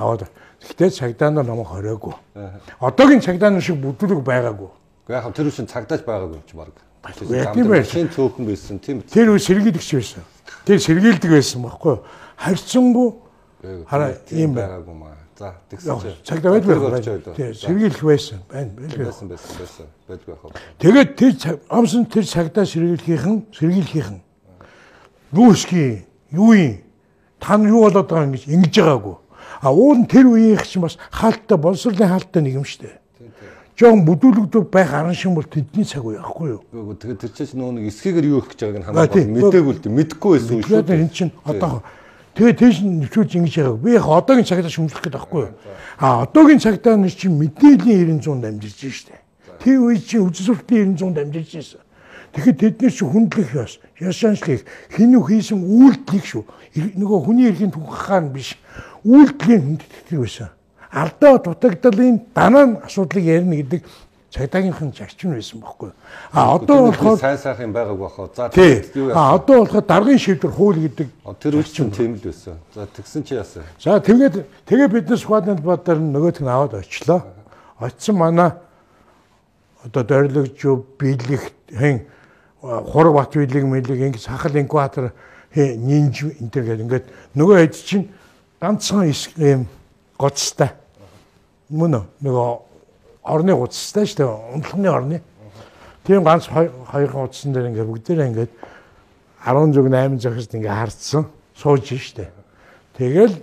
[0.00, 0.28] аваад
[0.62, 2.14] Гэхдээ цагдаа нар намайг хориогүй.
[2.78, 4.70] Одоогийн цагдаа нар шиг бүдүүлэг байгаагүй.
[5.10, 6.70] Яг тэр үчин цагдаач байгаагүй юм чи баг.
[7.02, 7.90] Тийм байх.
[7.90, 9.02] Шин цөөхөн байсан тийм.
[9.02, 10.22] Тэр үе сэргийлэгч байсан.
[10.64, 12.04] Тэр сэргийлдэг байсан байхгүй юу?
[12.38, 13.10] Харьцангуй
[13.90, 15.18] хараа ийм байгаагүй маа.
[15.38, 17.34] За тэгсэн чи цагдаа байдаг.
[17.34, 18.38] Тийм сэргийлэх байсан.
[18.46, 18.70] Байна.
[18.78, 19.86] байсан байсан байсан.
[20.06, 20.50] Байдгүй яах вэ?
[20.78, 24.22] Тэгээд тэр амсан тэр цагдаа сэргийлэхийнхэн
[25.32, 26.78] юу ски юу юм?
[27.40, 29.16] Та юу болоод байгаа юм гэж ингэж байгаагүй.
[29.62, 33.01] А уул нь тэр үеийнх чинь бас хаалттай боловсролын хаалттай нэг юм шүү дээ.
[33.82, 36.94] Жон бүдүүлэгдүү байх аран шин бол тэдний цаг үе байхгүй юу?
[36.94, 39.96] Тэгээд тэр чинь нөө нэг эсхийгээр юу их гэж байгааг нь хамаагүй мдээгүй л дээ.
[39.98, 40.82] Мэдхгүй байсан үү шүү.
[40.86, 41.82] Тэгээд эн чинь одоо
[42.38, 43.82] тэгээд тийш нэвчүүлж ингэж байгааг.
[43.82, 45.54] Би яг одоогийн цагтаа шүмжлэх гээд байхгүй юу?
[45.98, 49.18] А одоогийн цагтаа нь чинь мэдээллийн 900-д амжирч штэ.
[49.58, 51.82] Тэр үе чинь суртын 900-д амжирч байсан.
[52.38, 54.62] Тэгэхэд тэд нар чи хүндлэх яс, яшаанчлыг
[54.94, 56.42] хин үү хийсэн үйлдэлийг шүү.
[56.96, 58.56] Нөгөө хүний эрхийн түүхаан биш
[59.04, 60.48] үйлдэлийн хүндэтгэл байсан.
[60.92, 63.84] Алдаа дутагдлын дараа нь асуудлыг ярина гэдэг
[64.32, 65.92] цагдаагийнхан зарчим байсан байхгүй.
[66.32, 68.28] А одоо болохоор сайн сайхан байгааг бахаа.
[68.36, 68.50] За
[68.94, 69.16] юу яасан?
[69.16, 71.08] А одоо болохоор даргын шийдвэр хууль гэдэг
[71.40, 72.56] тэр үл чинь тийм л байсан.
[72.74, 73.64] За тэгсэн чи яасан?
[73.80, 77.24] За тэгээд тэгээ биднес Сквадны бадар нөгөөт нь аваад очлоо.
[77.80, 78.52] Очсон манай
[79.84, 80.60] одоо дөрилөгч
[81.00, 82.04] биелэх хэн
[82.62, 85.12] хураг бат биелэг мэлэг ингэ сахал инкуатор
[85.56, 87.04] нинж энэ гэдэг ингээд
[87.36, 88.08] нөгөө хэд чинь
[88.60, 89.68] ганцхан ийм
[90.16, 90.72] гоцтой.
[91.72, 92.48] Мөн нөгөө
[93.24, 94.28] орны гоцтой шүү дээ.
[94.54, 95.22] Унтлахны орны.
[96.04, 98.52] Тийм ганц хоёр гоцсон дээр ингээ бүгдээрээ ингээд
[99.46, 102.28] 10 зүг 8 захист ингээ харцсан сууж штэ.
[102.98, 103.40] Тэгэл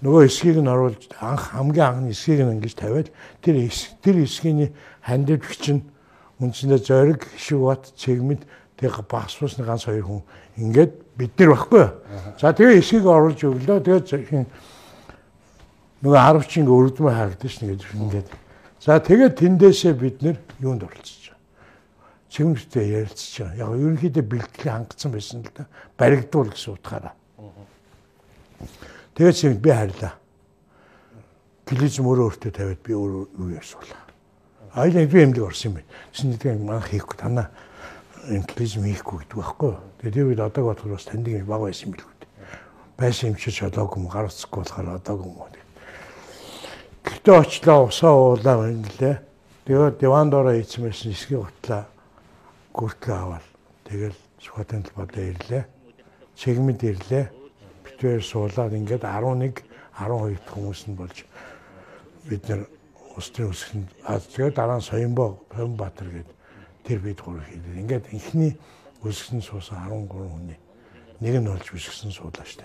[0.00, 3.12] нөгөө эсхийг нь оруулж анх хамгийн анхны эсхийг нь ингэж тавиад
[3.44, 3.68] тэр
[4.00, 4.72] тэр эсхийн
[5.04, 5.84] хандивч чинь
[6.40, 8.48] үндсэндээ зориг шиг бат цэгмэд
[8.80, 10.22] тэг багс бусны ганц хоёр хүн
[10.56, 11.84] ингээд бид нар баггүй.
[12.40, 13.84] За тэгээ эсхийг оруулж өглөө.
[13.84, 14.08] Тэгээд
[16.00, 18.28] нөгөө 10 чинь өрдмө харагдаж шнэ гэж ингээд.
[18.80, 21.44] За тэгээд тэндээсээ бид нэр юунд оролцож байгаа.
[22.32, 23.60] Чимэгтэй ярилцж байгаа.
[23.60, 25.68] Яг ерөнхийдөө бэлтгэл хангацсан байсан л да.
[26.00, 27.12] Баригдуул гэсэн утгаараа.
[29.12, 30.14] Тэгээд чимэг би харилаа.
[31.68, 34.00] Клизм өөрөө өөртөө тавиад би өөрөө юу ярьсуулаа.
[34.80, 35.92] Айлын би юмд орсон юм байна.
[36.16, 37.52] Чиний тэгээд манайх хийхгүй танаа
[38.32, 39.72] инклизм хийхгүй гэдэг байхгүй.
[40.00, 42.10] Тэгээд тэр үед одоо бодоход бас таньдаг баг байсан юм билүү.
[42.96, 45.59] Байсан юм чи чолоогүй юм гар уцахгүй болохоор одоогүй юм.
[47.04, 49.16] Гэтэ очлоо усаа уулаа инглээ.
[49.64, 51.88] Тэгээд диван доороо байсан эсгээ утлаа.
[52.76, 53.46] Гүртлээ аваад
[53.84, 55.64] тэгэл Сүхбаатарын талбайдаа ирлээ.
[56.36, 57.24] Чигмэд ирлээ.
[57.84, 59.64] Битээр суулаад ингээд 11
[60.00, 61.16] 12 дахь хүмүүс нь болж
[62.24, 62.64] бид нар
[63.16, 63.88] устын үсгэнд
[64.32, 66.36] тэгээд дараа нь Соёнбоо Соёнбаатар гэдэг
[66.88, 67.80] тэр бид гурав хийлээ.
[67.84, 68.56] Ингээд инхний
[69.04, 70.58] үсгсэн суусан 13 хүний
[71.20, 72.64] нэг нь болж үсгсэн суулаа штэ.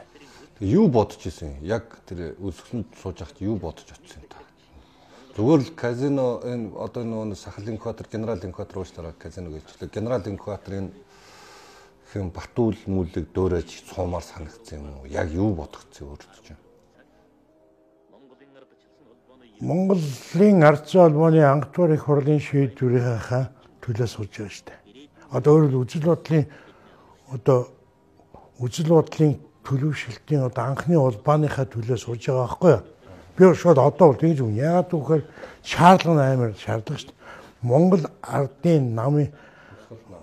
[0.60, 1.60] Тэг юу бодож исэн?
[1.62, 4.40] Яг тэр үсгсэн сууж ахт юу бодож очсон та?
[5.36, 9.92] Зүгээр л казино энэ одоо нөгөө сахал инкватор, генерал инкватор уучлаарай казино гэлчлээ.
[9.92, 10.96] Генерал инкваторын
[12.16, 15.12] хэм Батүл мүлэг дөөрэж цуумаар санагдсан юм уу?
[15.12, 16.64] Яг юу бодогдсон өөртөө чинь?
[19.60, 23.52] Монголын ард зүйн холбооны анх дугаар их хурлын шийдвэрийнхаа
[23.84, 24.80] төлөө сууж байгаа шүү дээ.
[25.36, 26.48] Одоо өөрөөр үзэл бодлын
[27.32, 27.60] одоо
[28.60, 29.36] үзэл бодлын
[29.66, 32.84] төлөвшөлтийн одоо анхны улбааныхаа төлөө сууж байгаа байхгүй юу?
[33.36, 34.56] Би шууд одоо бол тэгж үн.
[34.56, 35.26] Яагаад гэвэл
[35.66, 37.20] шаардлага амар шаардлага шүү дээ.
[37.66, 39.34] Монгол ардын намын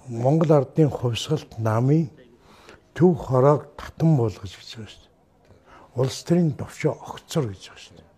[0.08, 2.10] Монгол ардын хувьсгалт намын
[2.94, 5.12] төв хороог татан болгож гэж байгаа шүү дээ.
[6.00, 8.10] Улс төрийн төвчөө огцор гэж байгаа шүү дээ.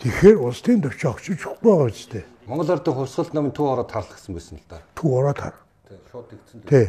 [0.00, 2.26] Тэгэхээр улс төрийн төвчөө огцож өгөхгүй байгаа шүү дээ.
[2.48, 4.80] Монгол ардын хувьсгалт намын төв ороод тарлагдсан байсан л да.
[4.96, 5.54] Төв ороод тар.
[5.88, 6.60] Тий, шууд тэгсэн.
[6.66, 6.86] Тий.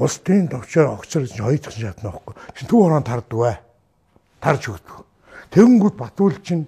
[0.00, 2.34] Улс төрийн төвчөө огцор гэж хоёр дахь шатна байхгүй.
[2.56, 3.56] Чин төв ороод тарддаг бай.
[4.40, 5.04] Тарж өгдөг.
[5.52, 6.64] Тэгэнгүүт Батүл чинь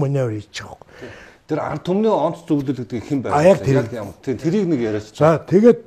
[0.00, 1.10] манайвар хийж байгаа байхгүй.
[1.52, 3.66] Тэр ард түмний онц зөвлөлөгдөг хэн А, яг байв?
[4.24, 4.36] тэр.
[4.40, 5.12] тэрийг нэг яриач.
[5.18, 5.80] За тэгээд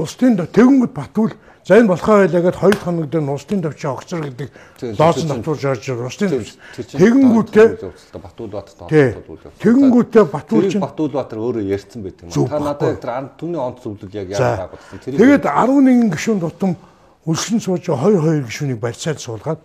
[0.00, 1.34] улсын тэгэнгүүт Батүл
[1.64, 4.48] за энэ болохоо байлаагаад хоёр хоног дээр нь улсын төвчөө огцор гэдэг
[4.80, 6.50] чинь- татварж орж улсын төвч.
[6.96, 7.68] Тэгэнгүүтээ
[8.16, 9.12] Батуулбаатар тий.
[9.12, 9.52] тоглуулсан.
[9.60, 10.24] Тэгэнгүүтээ
[10.70, 12.48] чинь Батуулбаатар өөрөө ярьсан байт юм.
[12.48, 14.80] Та надад тэр ард түмний онц зөвлөл яг яагаад.
[15.04, 16.76] Тэрийг Тэгээд 11 гишүүн тутам
[17.28, 19.60] үлсэн сууж хоёр хоёр гишүүнийг барьцаад суулгаад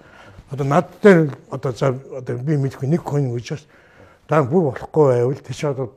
[0.52, 3.64] одоо над дээр одоо за одоо би мэдгүй нэг хүн гэж бас
[4.28, 5.92] даа бүр болохгүй байвал тийч одоо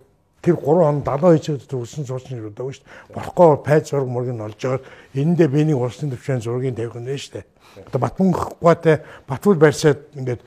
[0.48, 3.12] тэр 3 хон 70 хийж үлсэн сууж нэг удаа шүү дээ.
[3.12, 4.80] Болохгүй бол пайз зураг мөрөг нь олж байгаа.
[5.12, 7.44] Эндээ би нэг улсын төвчийн зургийг тавих нь шүү дээ.
[7.92, 8.96] Одоо Батмангахгүйтэй
[9.28, 10.40] Батбул барьцаад ингээд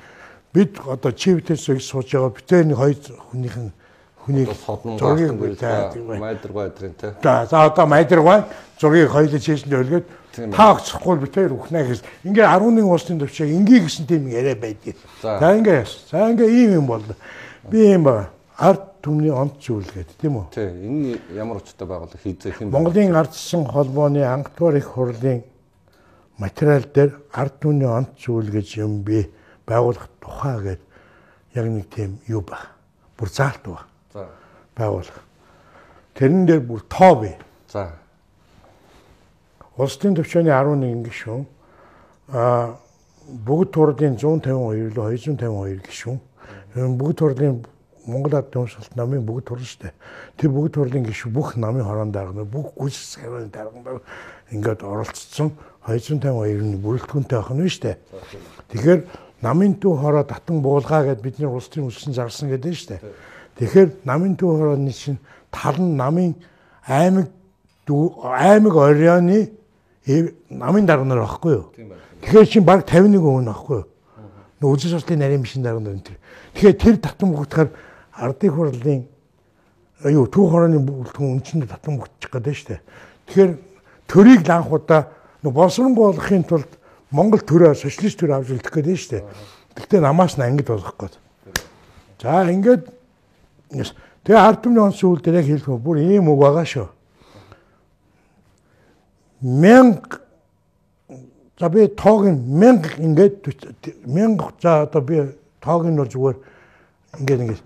[0.53, 2.97] бид одоо чивтээс сууж байгаа битээр нэг хоёр
[3.29, 3.71] хүнийх нь
[4.65, 5.37] содон зургийг
[6.17, 7.13] майдар байдрын тий.
[7.21, 8.43] За за одоо майдргай
[8.81, 11.99] зургийг хоёул чийшэнд Тийм та огцохгүй битээр үхнэ гэж.
[12.23, 14.95] Ингээ 11 улсын төвчийг ингээ гэсэн тийм яриа байдгийг.
[15.19, 15.35] За.
[15.43, 15.83] Ингээ.
[16.07, 17.03] За ингээ ийм юм бол
[17.67, 20.45] би юм ба ард түмний онц зүйлгээд тийм үү?
[20.53, 25.43] Тий, энэ ямар учиртай байгууллага хийзээ хэн Монголын ардсан холбооны ангадугаар их хурлын
[26.37, 29.27] материал дээр ард түмний онц зүйл гэж юм би
[29.65, 30.81] байгуулах тухай гээд
[31.53, 32.59] яг нэг тийм юу ба.
[33.17, 34.27] Бүр заалт ба За.
[34.75, 35.19] байгуулах.
[36.15, 37.35] Тэрэн дээр бүр тоо бий.
[37.67, 37.91] За.
[39.77, 41.45] Улсын төвчөөний 11 гишүүн
[42.31, 42.75] а
[43.27, 46.19] бүгд турлын 152 лөө 252 гишүүн.
[46.97, 47.61] Бүгд турлын
[48.05, 49.93] Монгол Ард түмсэлт намын бүгд турл штэ.
[50.37, 54.01] Тэр бүгд турлын гишүүн бүх намын хорон дарга бүх гүйс сарын дарга
[54.51, 55.51] ингээд оролцсон
[55.85, 57.97] 252-ны бүрэлдэхүүнтэй байх нь штэ.
[58.73, 59.05] Тэгэхээр
[59.41, 63.01] намын төв хороо татан буулгаа гэд бидний улс төрийн үлсэн зарсан гэдэг нь штэ.
[63.57, 65.21] Тэгэхээр намын төв хорооны чинь
[65.51, 66.35] тал нь намын
[66.85, 67.29] аймаг
[67.87, 69.51] аймаг орионы
[70.05, 71.65] э- намын дарга нар байхгүй юу?
[72.21, 73.87] Тэгэхээр чинь баг 51 өвн байхгүй юу?
[74.61, 76.17] Нөө үзэл сурталын нарийн машин дарга нар энэ.
[76.53, 77.69] Тэгэхээр тэр татан бүгдхээр
[78.15, 79.01] ардын хурлын
[80.03, 82.81] аюу төв хорооны бүлтгэн үнчинд татан бүгдчих шүү дээ.
[83.27, 83.51] Тэгэхээр
[84.07, 85.07] төрийг ланхуудаа
[85.43, 86.71] нөө боловсронгуй болохын тулд
[87.11, 89.23] Монгол төрөө социалист төр авч үлдэх шүү дээ.
[89.75, 91.15] Гэхдээ намаас нь ангид болох гээд.
[92.21, 92.87] За ингээд.
[94.23, 96.87] Тэгээ ард түмний онц үйл дээр яг хэлэх бүр ийм үг байгаа шүү.
[99.41, 100.21] Мянга
[101.57, 103.49] за би тоог нь мянга ингээд
[104.05, 106.37] мянга за одоо би тоог нь бол зүгээр
[107.17, 107.63] ингээд ингээд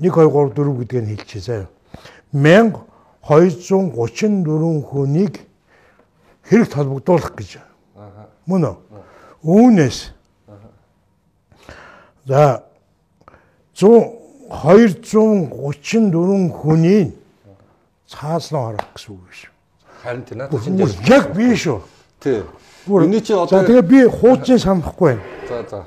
[0.00, 1.66] 1 2 3 4 гэдгийг нь хэлчихье заяа.
[2.32, 5.34] 1234 хүнийг
[6.48, 7.58] хэрэгт холбогдуулах гэж.
[8.46, 8.76] Мөн үү?
[9.44, 10.10] Үүнээс
[12.24, 12.62] за
[13.74, 14.18] 100
[14.48, 17.12] 234 хүний
[18.08, 19.52] цааслан орох гэсэн үг шүү.
[20.02, 20.80] Харин тийм надад Бүр чинь
[21.12, 21.84] яг би шүү.
[22.20, 22.42] тий.
[22.88, 25.24] Эний чи одоо тэгээ би хуучин санахгүй байна.
[25.48, 25.84] за за.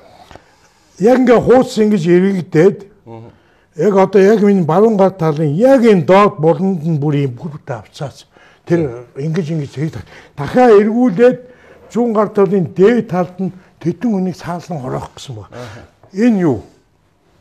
[0.99, 2.77] Яг ингээ хууц ингэж эргэгдээд
[3.75, 7.77] яг одоо яг миний баруун гар талын яг энэ доод болонд нь бүр юм бүртээ
[7.77, 8.25] авцаац.
[8.65, 9.93] Тэр ингэж ингэж хийж
[10.35, 11.37] дахиад эргүүлээд
[11.91, 15.47] зүүн гар талын дээд талд нь тэтэн үнийг цааслан хорох гэсэн ба.
[16.13, 16.63] Энэ юу?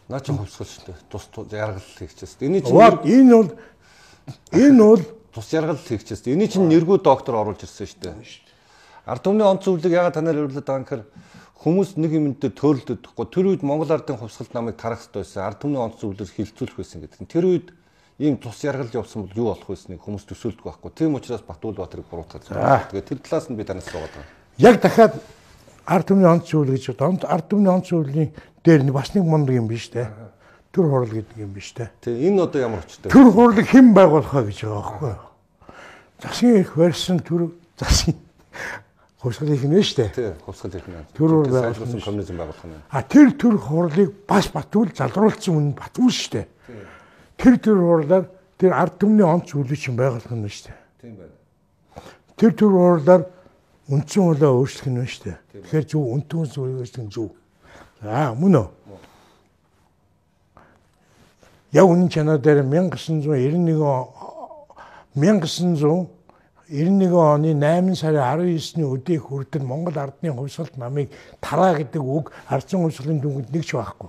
[0.09, 0.99] Наа чи хувьсгал шүү дээ.
[1.11, 2.47] Тус яргал хийчихсэн.
[2.47, 3.51] Эний чи Ваа энэ бол
[4.51, 5.03] энэ бол
[5.35, 6.35] тус яргал хийчихсэн.
[6.35, 8.15] Эний чинь нэргүй доктор оруулж ирсэн шүү дээ.
[9.07, 11.05] Ард түмний онц зөвлөг ягаад танаар өрүүлээд байгаа юм гэхээр
[11.61, 13.27] хүмүүс нэг юмдээ төөрөлдөхгүй.
[13.29, 15.45] Тэр үед Монгол ардын хувьсгалт намайг тарах хэрэгтэй байсан.
[15.45, 17.29] Ард түмний онц зөвлөөр хилцүүлэх байсан гэдэг.
[17.29, 17.69] Тэр үед
[18.17, 20.91] ийм тус яргал явсан бол юу болох байсныг хүмүүс төсөөлдөг байхгүй.
[20.97, 22.89] Тийм учраас Батуулбаатарыг буруутгаж байгаа.
[22.89, 24.41] Тэгээ тэр талаас нь би танаас суугаад байгаа.
[24.57, 25.15] яг дахиад
[25.85, 27.29] ард түмний онц зүйл гэж байна.
[27.29, 28.33] Ард түмний онц зүйлийн
[28.65, 30.05] дээр бас нэг мундаг юм биш үү?
[30.73, 31.89] Төр хурал гэдэг юм биш үү?
[32.01, 33.09] Тэгээ энэ одоо ямар очтой.
[33.13, 35.25] Төр хурлыг хэн байгуулахаа гэж байгаа байхгүй юу?
[36.21, 38.21] Засгийн их барьсан төр засгийн
[39.21, 40.13] хувьсгал их нэ штэ.
[40.15, 41.05] Тий, хувьсгал их нэ.
[41.13, 42.81] Тэр өөр байгуулсан коммунизм байгуулах нь.
[42.89, 46.49] А тэр төр хурлыг бас Батүл залруулсан үн Батүл штэ.
[47.37, 48.25] Тэр төр хурлаар
[48.57, 50.73] тэр ард түмний онц чинь байгуулах нь штэ.
[51.05, 51.37] Тийм байна.
[52.41, 53.29] Тэр төр хурлаар
[53.93, 55.37] үндсэн хуулиа өөрчлөх нь штэ.
[55.53, 57.37] Тэгэхээр зөв үнтэн зүйлийг өөрчлөх нь зөв.
[58.01, 58.69] За мөн үү?
[61.77, 63.69] Яг үнэн чанар дээр 1991
[65.15, 66.09] 1990
[66.71, 71.11] 91 оны 8 сарын 19-ны өдийг хүртэл Монгол ардны хувьсгалт намыг
[71.43, 74.09] тараа гэдэг үг ардсан хувьсгалын дүнгууд нэг ч байхгүй.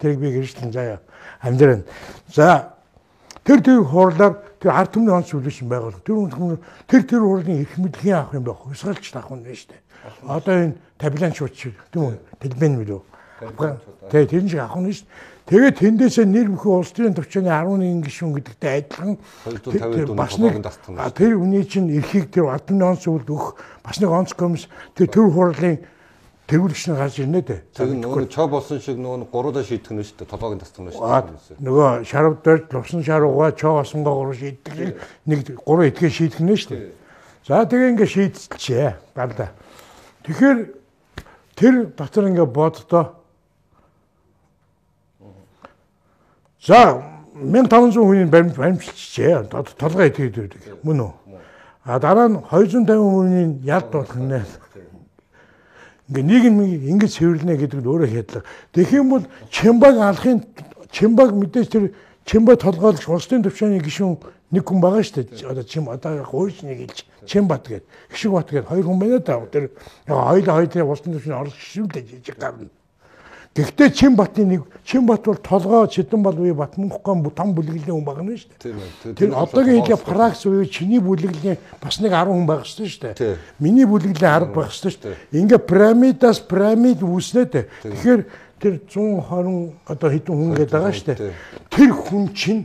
[0.00, 1.00] Тэрийг би гэрчлэн заяа
[1.44, 1.84] амьдран.
[2.32, 2.72] За
[3.44, 6.00] тэр тэр хуурлаар тэр ард түмний онц үлээшин байгуулах.
[6.00, 6.56] Тэр
[6.88, 8.64] тэр тэр хурлын эрх мэдлэгийн авах юм байх.
[8.64, 9.82] Хувьсгалч авах юм байна шүү дээ.
[10.24, 12.16] Одоо энэ табиланчууд шиг тийм үү?
[12.40, 13.00] Телбэн мөлөө.
[14.08, 15.37] Тэгээ тэр нь шиг авах нь шүү дээ.
[15.48, 19.16] Тэгээд тэндээсээ нэр бүхэн улс төрийн төвчөөний 11 гишүүн гэдэгтэй адилхан
[20.12, 20.60] бас нэг
[21.16, 25.32] тэр үний чинь эрхийг тэр албаны онц үлд өгөх бас нэг онц комисс тэр төр
[25.32, 25.80] хурлын
[26.52, 27.60] тэргүүлэгч нь гарч ирнэ дээ.
[27.76, 30.32] Тэр нөгөө чоо болсон шиг нөгөө гуруудаа шийдэх нь шүү дээ.
[30.32, 31.60] Толгойн тасдаг нь шүү дээ.
[31.64, 34.96] Нөгөө шарвдаж лувсан шаруугаа чоо болсонгоо гурав шийдэх
[35.28, 36.92] нэг гурав этгээ шийдэх нь шүү дээ.
[37.48, 38.92] За тэгээ ингээ шийдчихээ.
[39.12, 39.52] Гарлаа.
[40.24, 40.58] Тэгэхээр
[41.52, 43.17] тэр дотор ингээ боддоо
[46.68, 47.02] За
[47.32, 49.48] 1500 хүний баримтчжээ.
[49.80, 50.60] Толгой итгэж байдаг.
[50.84, 51.12] Мөн үү?
[51.88, 54.44] А дараа нь 250 хүний ялд болох нэ.
[56.12, 56.60] Ингээ нийгэм
[56.92, 58.44] ингэж цэвэрлэнэ гэдэг нь өөрөө хядлага.
[58.76, 60.44] Тэгэх юм бол Чимбаг алахын
[60.92, 61.84] Чимбаг мэдээж тэр
[62.28, 64.20] Чимбаг толгойлж улсын төвчөөний гишүүн
[64.52, 65.48] нэг хүн байгаа шүү дээ.
[65.48, 69.40] Одоо чим одоо гойч нэг илж Чимбат гээд Хишиг бат гээд хоёр хүн байна да.
[69.48, 69.72] Тэр
[70.04, 72.68] хоёул хоёулын улсын төвчөөний орлох гишүүнтэй жижиг гарна.
[73.58, 78.54] Гэхдээ Чинбатын нэг Чинбат бол толгой Чэдэн бол үе Батмунхгон том бүлэглэлийн хүн байна шүү
[78.54, 79.18] дээ.
[79.18, 83.36] Тэр одоогийн хэлээ пракс үе чиний бүлэглэлийн бас нэг 10 хүн байх шүү дээ.
[83.58, 85.42] Миний бүлэглэлийн 10 байх шүү дээ.
[85.42, 87.64] Ингээ пирамидаас пирамид үүснэ дээ.
[87.82, 88.22] Тэгэхээр
[88.62, 91.34] тэр 120 одоо хэдэн хүн гээд байгаа шүү дээ.
[91.66, 92.62] Тэр хүн чинь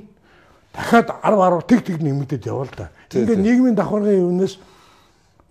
[0.77, 2.93] дахиад 10 10 тэг тэг нэмэгдээд явал да.
[3.09, 4.61] Ингээ нийгмийн давхаргын юунаас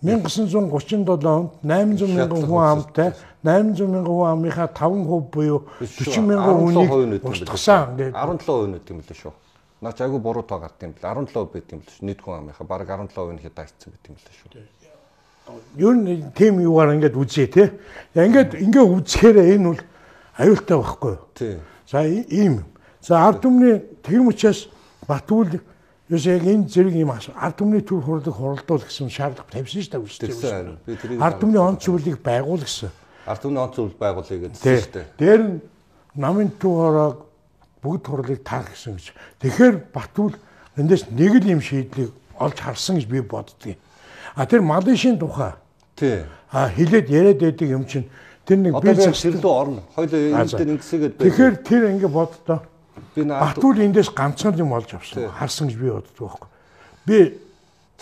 [0.03, 3.13] 1937 онд 800 мянган хүн амтай
[3.45, 6.55] 800 мянган хүн амынхаа 5% буюу 40 мянган
[6.91, 7.97] хүнийг устгасан.
[7.97, 9.33] 17% нь гэдэг юм лээ шүү.
[9.83, 12.07] Наач айгүй буруу тоо гард юм бэл 17% байт юм л шүү.
[12.07, 14.83] Нийт хүн амынхаа баг 17% нь хядаа ицсэн байт юм лээ шүү.
[15.79, 17.79] Юу н тим юугаар ингээд үзье те.
[18.15, 19.83] Ингээд ингээ үзэхээр энэ бол
[20.39, 21.27] аюултай байхгүй юу?
[21.35, 21.59] Тий.
[21.87, 22.67] За ийм.
[23.03, 24.67] За ард түмний тэгм учраас
[25.07, 25.59] Батүл
[26.13, 30.05] Юус яг энэ зэрэг юм ард түмний төр хурлыг хуралдуул гэсэн шаардлага тавьсан шүү дээ
[30.05, 31.17] үстэй.
[31.17, 32.93] Ард түмний онц зүйлийг байгуул гэсэн.
[33.25, 35.09] Ард түмний онц зүйл байгуулъя гэсэн шүү дээ.
[35.17, 35.57] Дээр нь
[36.13, 37.17] намын түүхороо
[37.81, 39.09] бүгд хурлыг таах гэсэн гэж.
[39.41, 40.37] Тэгэхээр Батүл
[40.77, 43.81] эндээс нэг л юм шийдлийг олж харсан гэж би боддгийг.
[44.37, 45.57] А тэр Малайшийн тухай.
[45.97, 46.29] Тий.
[46.53, 48.05] А хилээд яриад байдаг юм чинь
[48.45, 49.81] тэр нэг би зөвлөө орно.
[49.97, 51.25] Хоёул энэ дээр ингэсэгээд байдаг.
[51.25, 52.61] Тэгэхээр тэр ингэ боддоо
[53.15, 55.31] Би Батүл эндээс ганцхан юм олж авсан.
[55.33, 56.49] Харсан гэж би боддог байхгүй.
[57.07, 57.19] Би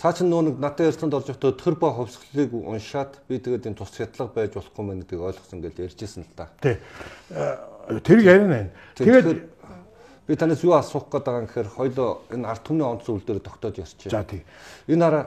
[0.01, 3.77] цаа чин нөө нэг надад ярьсанд орж явахдаа төр ба хувьсгалыг уншаад би тэгээд энэ
[3.77, 6.49] тус шатлага байж болохгүй мэн гэдгийг ойлгосон гэж ярьжсэн л да.
[6.57, 6.75] Тий.
[7.29, 8.71] Э, тэр ярина.
[8.97, 9.45] Тэгээд
[10.27, 13.39] би танаас юу асуух гээд байгаа юм гэхээр хоёлоо энэ ард түмний онц зүйл дээр
[13.45, 14.11] тогтоож ярьчих.
[14.11, 14.41] За тий.
[14.89, 15.23] Энэ хараа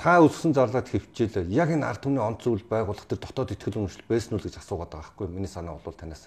[0.00, 1.52] та өссөн зарлаад хөвчээлээ.
[1.52, 4.96] Яг энэ ард түмний онц зүйл байгуулах тэр дотоод ихтгэл үнэмшил байсан уу гэж асуугаад
[4.96, 5.28] байгаа байхгүй.
[5.28, 6.24] Миний санаа бол танаас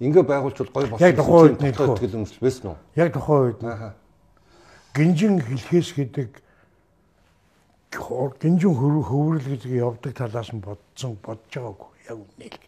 [0.00, 1.06] ингээ байгуулчвал гоё болсон.
[1.06, 2.78] Яг тухайн үед нэг тэгэл өмсөл байсан уу?
[2.96, 3.60] Яг тухайн үед.
[3.62, 3.94] Аа.
[4.94, 6.30] Гинжин хэлхээс гэдэг
[8.42, 11.90] гинжин хөврөл гэдэг явдаг талаас нь бодсон бодож байгаагүй.
[12.10, 12.58] Яг үнэ л.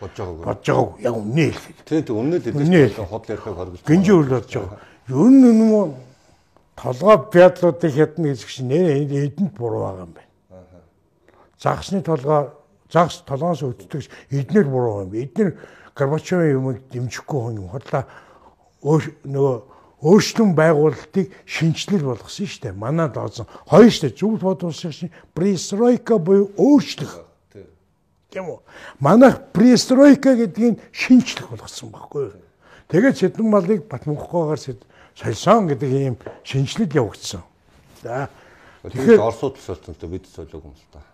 [0.00, 0.44] Бодож байгаагүй.
[0.44, 0.98] Бодож байгаагүй.
[1.02, 1.60] Яг үнэ л.
[1.86, 3.86] Тийм үнэ л хэлж худал ярихыг хоригдсон.
[3.86, 4.80] Гинжин хөврөл бодож байгаа.
[5.04, 5.94] Ер нь юм
[6.74, 10.32] толгой бядлуудыг хядна гэж чинь нэр эдэнд буруу байгаа юм байна.
[11.58, 12.50] Загсны толгой
[12.90, 15.14] загс толгоос өддөг эднэр буруу юм.
[15.14, 15.54] Эднэр
[15.94, 18.02] Горбачевын юмыг дэмжихгүй хүн хотлоо
[18.82, 19.56] нөгөө
[20.02, 22.74] өөрчлөн байгуулалтыг шинжилэл болгосон шүү дээ.
[22.74, 23.46] Манадоосон.
[23.70, 24.18] Хоёр шүү дээ.
[24.18, 27.24] Зөвхөн бодуулсан чинь престройка буюу өөрчлөх.
[28.28, 28.58] Тийм үү?
[28.98, 32.42] Манайх престройка гэдгийг шинжилэх болгосон байхгүй юу?
[32.90, 34.82] Тэгээд Сэдэн малыг Батмунхгүйгээр
[35.14, 37.46] сольсон гэдэг ийм шинжилэл явагдсан.
[38.02, 38.28] За.
[38.82, 41.13] Тэгэхээр Оросууд тусалсан л бид солиог юм л та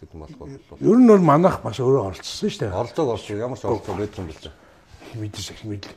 [0.00, 0.80] гэдэг болгоо болов.
[0.80, 2.72] Ер нь бол манайх бас өөрөө оролцсон шүү дээ.
[2.72, 3.38] Оролцоог орсон.
[3.38, 4.52] Ямар ч оролцоо байдсан бэл.
[5.16, 5.92] Мэдээс их мэдл.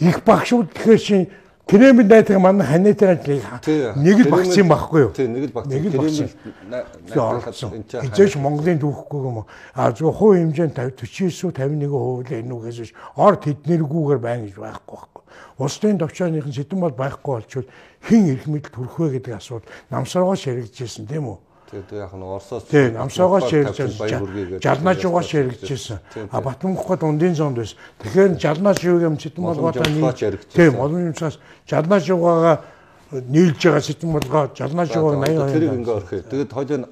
[0.00, 1.26] Их багшууд тэгэхээр чинь
[1.66, 3.58] Кремль найдах манай ханиатайгаа
[3.98, 5.10] нэг л багц юм байхгүй юу?
[5.10, 5.66] Тийм, нэг л багц.
[5.66, 7.58] Нэг л багц.
[8.06, 9.42] Хизээш Монголын түүхгүй юм.
[9.74, 12.94] А зөв хувь хэмжээнд 49 51% л энүүгээс биш.
[13.18, 15.22] Орд тэднэргүүгээр байна гэж байхгүй байхгүй.
[15.58, 17.66] Улсын төвчөөных нь сэдэн бол байхгүй болчвол
[18.06, 21.38] хэн ирэх мэдл төрөх вэ гэдэг асуудал намсаргоо ширэгдэжсэн тийм үү?
[21.66, 25.98] Тэгээд яг нь Оросоос тийм намсаагаач ярьж жалнаж угаач ярьжсэн.
[26.30, 27.78] А Батмунхад ундын зонд байсан.
[27.98, 32.62] Тэгэхээр жалнаж юу юм сэтэн болгоотаа нэг тийм олон юмсаас жалнаж угаагаа
[33.10, 35.52] нийлж байгаа сэтэн болгоо жалнаж угааг 82.
[35.52, 36.22] Тэр ингээ орхив.
[36.30, 36.86] Тэгээд хоёул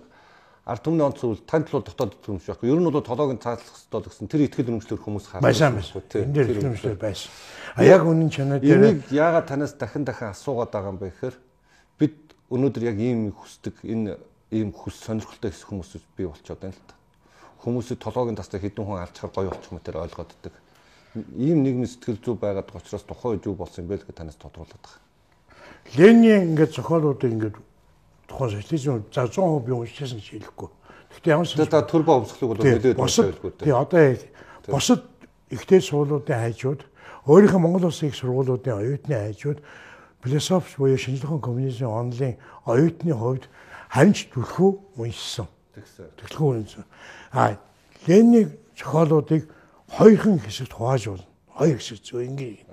[0.65, 2.71] ард түмний онц зүйл танд л дотоод төмш байхгүй.
[2.71, 5.45] Ер нь бол толгойг цаалах хэрэгтэй гэсэн тэр ихтгэл үнэмшлэр хүмүүс харсан.
[5.45, 6.03] Байсан байсан.
[6.09, 6.33] Тийм.
[6.33, 7.31] Тэр үнэмшлэр байсан.
[7.77, 11.37] А яг үнэн чанаа дээр энийг яагаад танаас дахин дахин асуугаад байгаа юм бэ гэхээр
[12.01, 12.17] бид
[12.49, 14.17] өнөөдөр яг ийм хүсдэг энэ
[14.55, 16.95] ийм хүс сонирхолтой хэсэг хүмүүс бий болчиход байна л та.
[17.67, 20.55] Хүмүүсийг толгойн тастай хэдэн хүн алчхаар гоё болчих мэтэр ойлгоддаг.
[21.35, 24.39] Ийм нийгмийн сэтгэл зүй байгаад байгаа учраас тухайн үед юу болсон юм бэ гэж танаас
[24.39, 25.03] тодруулаад байгаа.
[25.99, 27.57] Ленин ингээд зохиолуудыг ингээд
[28.31, 30.69] тухайн социализм за 100% би уншижсэн гэж хэлэхгүй.
[31.11, 33.51] Гэхдээ ямар ч та төрбө өмсгөлөг бол нэлээд байлгүй.
[33.59, 34.03] Тий одоо
[34.71, 35.03] босод
[35.51, 36.81] ихтэй суулуудын хайжууд
[37.29, 39.59] өөрийнхөө Монгол улсын их сургуулиудын оюутны хайжууд
[40.25, 43.45] философи буюу шинжлэх ухааны коммунизм онлын оюутны хувьд
[43.95, 45.47] харин ч түлхүү уншсан.
[46.19, 46.85] Түлхүү уншсан.
[47.31, 47.55] А
[48.07, 49.47] Ленины зохиолуудыг
[49.87, 51.27] хоёрхан хэсэгт хувааж болно.
[51.55, 52.67] Хоёр хэсэг зөв ингээ.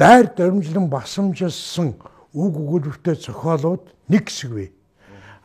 [0.00, 1.92] Дайр дөрмжлөн басамжилсан
[2.32, 4.72] үг өгүүлбэртэй зохиолууд нэг хэсэг вэ.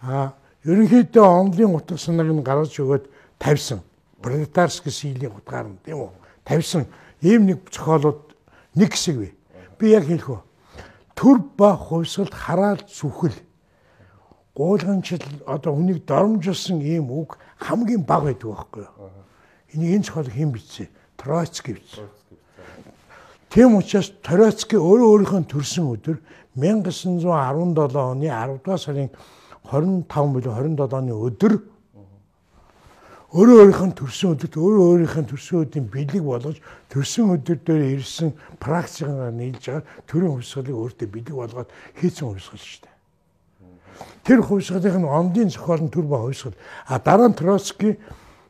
[0.01, 0.31] А
[0.63, 3.83] ерөнхийдөө онлын утга санааг нь гаргаж өгөөд тавьсан.
[4.23, 6.11] Пролетарский силийн утгаар нь тийм үү?
[6.47, 6.87] Тавьсан
[7.19, 8.31] ийм нэг зохиолууд
[8.79, 9.29] нэг хэсэг вэ.
[9.75, 10.41] Би яг хэлэх үү.
[11.19, 13.35] Төр ба хувьсгалд хараал зүхэл
[14.55, 19.09] гуулганчил одоо хүнийг доромжилсан ийм үг хамгийн бага байдаг байхгүй юу.
[19.73, 20.87] Энийг энэ цохол хэн бичсэн?
[21.17, 22.09] Троцкий бичсэн.
[23.49, 26.17] Тийм учраас Троцкий өөрөө өөрийнхөө төрсэн өдөр
[26.55, 29.09] 1917 оны 10 дугаар сарын
[29.65, 31.53] 25 буюу 27 оны өдөр
[33.33, 36.57] өөрөө өөрийнх нь төрсөн өдөрт өөрөө өөрийнх нь төрсөн өдрийн бэлэг болгож
[36.93, 38.29] төрсөн өдөр дээр ирсэн
[38.61, 42.92] практикаар нийлж байгаа төрийн хувьсгалыг өөртөө бэлэг болгоод хийцэн хувьсгал шүү дээ.
[44.23, 46.55] Тэр хувьсгалын ондын зохиол нь төр ба хувьсгал.
[46.87, 47.99] А дараа нь Троцкий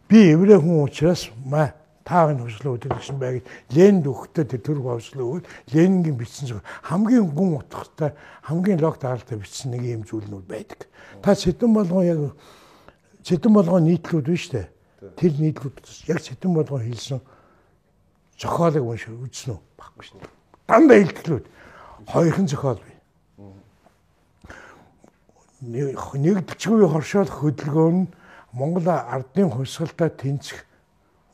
[0.09, 1.73] би еврей хүн учраас маа
[2.05, 8.11] таавын хувьсгалын үдирдэгч байгаад Ленинд өгөхдөө тэр төр хувьсгалын өгөл Ленингийн бичсэн хамгийн гүн утгатай
[8.43, 10.87] хамгийн лог таалтай бичсэн нэг юм зүйл нь байдаг.
[11.23, 12.19] Та сэдэн болгон яг
[13.23, 14.67] сэдэн болгон нийтлүүд биш үү?
[15.15, 15.75] Тэр нийтлүүд
[16.11, 17.19] яг сэдэн болгон хэлсэн
[18.37, 19.59] зохиолыг уншиж үзсэн үү?
[19.79, 20.31] Баггүй шүү дээ.
[20.67, 21.45] Дандаа илтгэлүүд
[22.11, 22.79] хоёрхан зохиол
[25.63, 28.11] бий нэгдэлчгүй хоршоолох хөдөлгөөн нь
[28.53, 30.67] Монгол ардын хувьсгалтай тэнцэх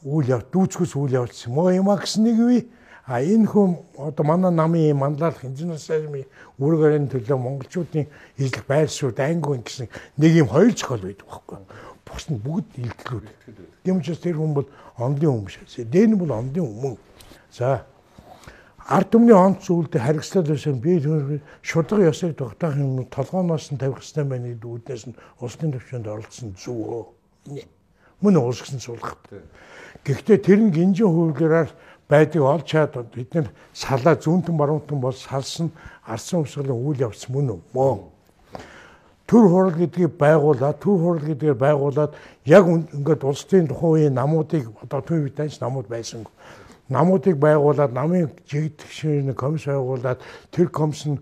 [0.05, 2.61] үйл явц дүүцгээс үйл явц юм уу юм а гэсэн нэг үе.
[3.09, 6.29] А энэ хүн одоо манай намын манлайлах инженер сайрмын
[6.61, 8.05] үүргэрийн төлөө монголчуудын
[8.37, 9.89] ижил байршууд ангуун гэсэн
[10.21, 11.57] нэг юм хоёр зохиол байдаг байхгүй
[12.05, 13.27] бус нь бүгд илтгэлүүд.
[13.85, 14.67] Юм ч тэр хүн бол
[14.97, 16.95] ондын хүн биш дэн бол ондын хүн
[17.51, 17.85] за
[18.89, 20.97] ард түмний онц зүйлд харгислаад байсан би
[21.61, 26.57] шудраг ёсыг тогтоох юм толгооноос нь тавих хэрэгтэй байна гэдэг үүднээс нь улсын төвчөнд оролцсон
[26.57, 27.05] зүгөө.
[28.21, 29.21] Мөн уус гэсэн суулгах.
[30.01, 31.69] Гэхдээ тэр нь гинжин хөвлөрөөр
[32.09, 35.69] байдаг олж чад бид нар салаа зүүнтэн баруунтан бол салсан
[36.09, 38.09] арсан өмсгөлийн үйл явц мөн үү?
[39.29, 42.17] төр хурал гэдгийг байгуулад төр хурал гэдгээр байгуулад
[42.49, 46.25] яг ингээд улсын тухайн үеийн намуудыг одоо төв үеийнч намууд байсан
[46.89, 50.19] намуудыг байгуулад намын жигдгшийн комисс байгуулад
[50.51, 51.19] тэр комисс нь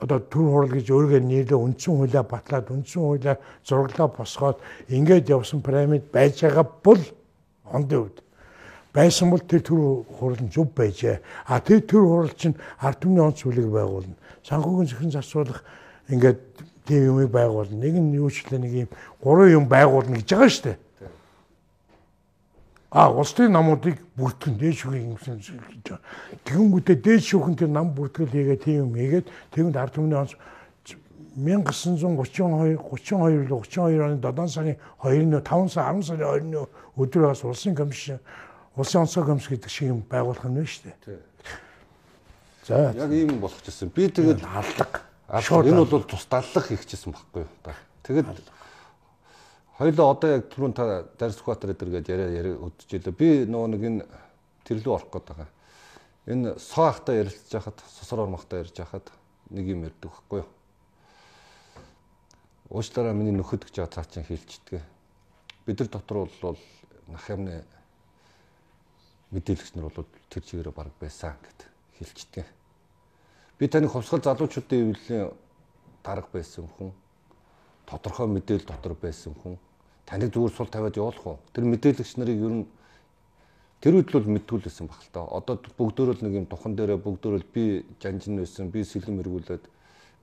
[0.00, 3.34] одоо төр хурал гэж өөргөө нийлээ үндсэн хуулиа батлаад үндсэн хуулиа
[3.66, 7.02] зураглаа босгоод ингээд явсан пирамид байж байгаа бол
[7.64, 8.22] хондын үед
[8.94, 11.20] байсан бол тэр төр хурал нь зөв байжээ.
[11.46, 14.16] А тэр төр хурал чинь ард түмний онц үлийг байгуулна.
[14.46, 15.60] Санхүүгийн зөвхөн зарцуулах
[16.08, 16.40] ингээд
[16.86, 17.76] тийм юмыг байгуулна.
[17.76, 20.78] Нэг нь юучлээ нэг юм гурван юм байгуулна гэж байгаа шүү дээ.
[22.96, 26.00] А улсын намуудыг бүртгэн дээд шүүхийн юмсан гэж.
[26.48, 30.32] Тэгэнгүүтээ дээд шүүхэн тэр нам бүртгэл хийгээд тийм юм хийгээд тэгэнд ард түмний онц
[31.36, 36.64] 1932 32 32 оны 7 сарын 2-ны 5 сар 10 сарын 2-ны
[36.96, 38.16] өдөр бас улсын комисс
[38.72, 41.20] улсын онцгой комисс гэдэг шиг юм байгуулах нь шүү дээ.
[42.64, 43.92] За яг ийм болох гэсэн.
[43.92, 45.04] Би тэгээд аллах.
[45.28, 47.52] Энэ бол тусдааллах хийчихсэн байхгүй юу?
[48.08, 48.26] Тэгээд
[49.76, 53.12] Хоёлоо одоо яг түрүүн та Дарс Сүхбаатар эдэр гэж яриа яриа өдөжлөө.
[53.12, 54.06] Би нөгөө нэг энэ
[54.64, 55.48] тэрлүү орох гээд байгаа.
[56.32, 59.12] Энэ соо ахтай ярилцж хахад, сосроор махтай ярьж хахад
[59.52, 60.48] нэг юм ярьдаг байхгүй юу?
[62.72, 64.80] Уучлаарай миний нөхөд гэж цаа чинь хэлчихдэг.
[65.68, 66.56] Бид нар дотор бол
[67.12, 67.60] нах юмны
[69.30, 71.68] мэдээлэгч нар бол тэр чигээрээ баг байсан гэд
[72.00, 72.46] хэлчихдэг.
[73.60, 75.36] Би таны хувьсгал залуучуудын эвлэлийн
[76.00, 76.96] дарга байсан хүн
[77.86, 79.56] тодорхой мэдээлэл дотор байсан хүн
[80.06, 81.38] таныг зүгээр сул тавиад явуулах уу?
[81.54, 82.66] Тэр мэдээлэгч нарыг ер нь
[83.80, 85.22] тэр үед л мэдгүүлсэн баг л та.
[85.26, 89.64] Одоо бүгдөө л нэг юм тухан дээрээ бүгдөө л би жанжин байсан, би сэлэм эргүүлээд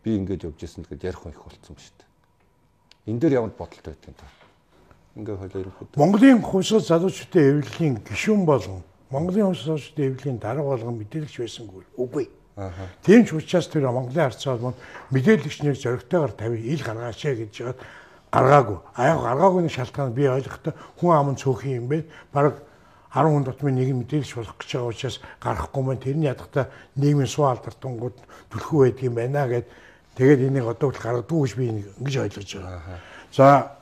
[0.04, 2.10] би ингэж явж исэн гэдээ ярих их болцсон ба шүү дээ.
[3.12, 4.28] Энд дээр ямар бодолтой байдаг юм та?
[5.16, 10.98] Ингээ хойлоо ерөнхийдөө Монголын хувьсгал залуучуудын эвлэлийн гишүүн болгон Монголын хувьсгал залуучуудын эвлэлийн дарга болгон
[11.00, 11.84] мэдээлэгч байсангүй.
[12.00, 12.26] Үгүй.
[13.04, 14.74] Тийм ч учраас тэр Монголын ард салбар
[15.12, 17.76] мэдээлэгчнийг зөрөгтэйгээр тавь ил гаргаач гэж
[18.32, 18.78] гаргаагүй.
[18.94, 22.06] А яг гаргаагүй шалтгаан би ойлгохдоо хүн ам нь цөөхөн юм бэ.
[22.34, 22.62] Бараг
[23.14, 27.50] 10 хүн дотмын нэг мэдээлж болох гэж байгаа учраас гарахгүй маань тэрний ядахта нийгмийн суу
[27.50, 28.18] алдартангууд
[28.50, 29.66] түлхүү байдаг юм байна гэд
[30.16, 33.02] Тэгээд энийг одоо л гаргадгүй гэж би ингэж ойлгож байгаа.
[33.34, 33.74] За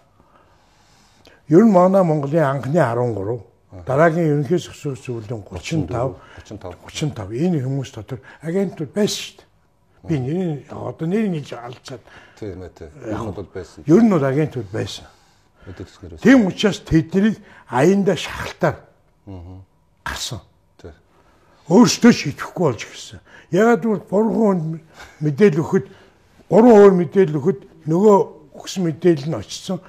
[1.51, 6.75] ер нь манай Монголын анхны 13 дараагийн ерөнхий зөвшөөрөл зөвлөлийн 35 35
[7.15, 9.47] 35 энэ хүмүүс дотор агентууд байсан шүү дээ.
[10.07, 12.03] Би нэрийг одоо нэрийг хэлж алдчихад
[12.35, 12.91] тийм ээ тийм.
[13.07, 13.83] Энэ бол байсан.
[13.87, 15.07] ер нь бол агентууд байсан.
[16.19, 17.39] Тийм учраас тэднийг
[17.71, 18.77] аяндаа шахалтаар
[20.03, 20.41] гарсан.
[21.71, 23.23] Өөрсдөө шийдэхгүй болж гисэн.
[23.55, 24.81] Ягаад гэвэл бурхан
[25.23, 25.85] мэдээлэл өгөхөд
[26.51, 28.17] гурван өөр мэдээлэл өгөхөд нөгөө
[28.59, 29.79] өгсөн мэдээлэл нь очсон.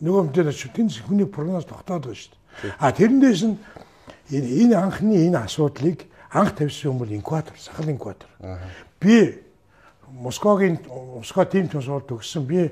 [0.00, 2.37] Нөгөө мэдээлэл очив тэн хүний прогноз тогтоод байгаа шүү дээ.
[2.78, 3.56] А тэрнээс нь
[4.30, 8.28] энэ энэ анхны энэ асуудлыг анх тавьсан юм бол инкватор, сахал инкватор.
[9.00, 9.42] Би
[10.10, 12.46] Москвагийн Москва тим тусаар төгссөн.
[12.46, 12.70] Би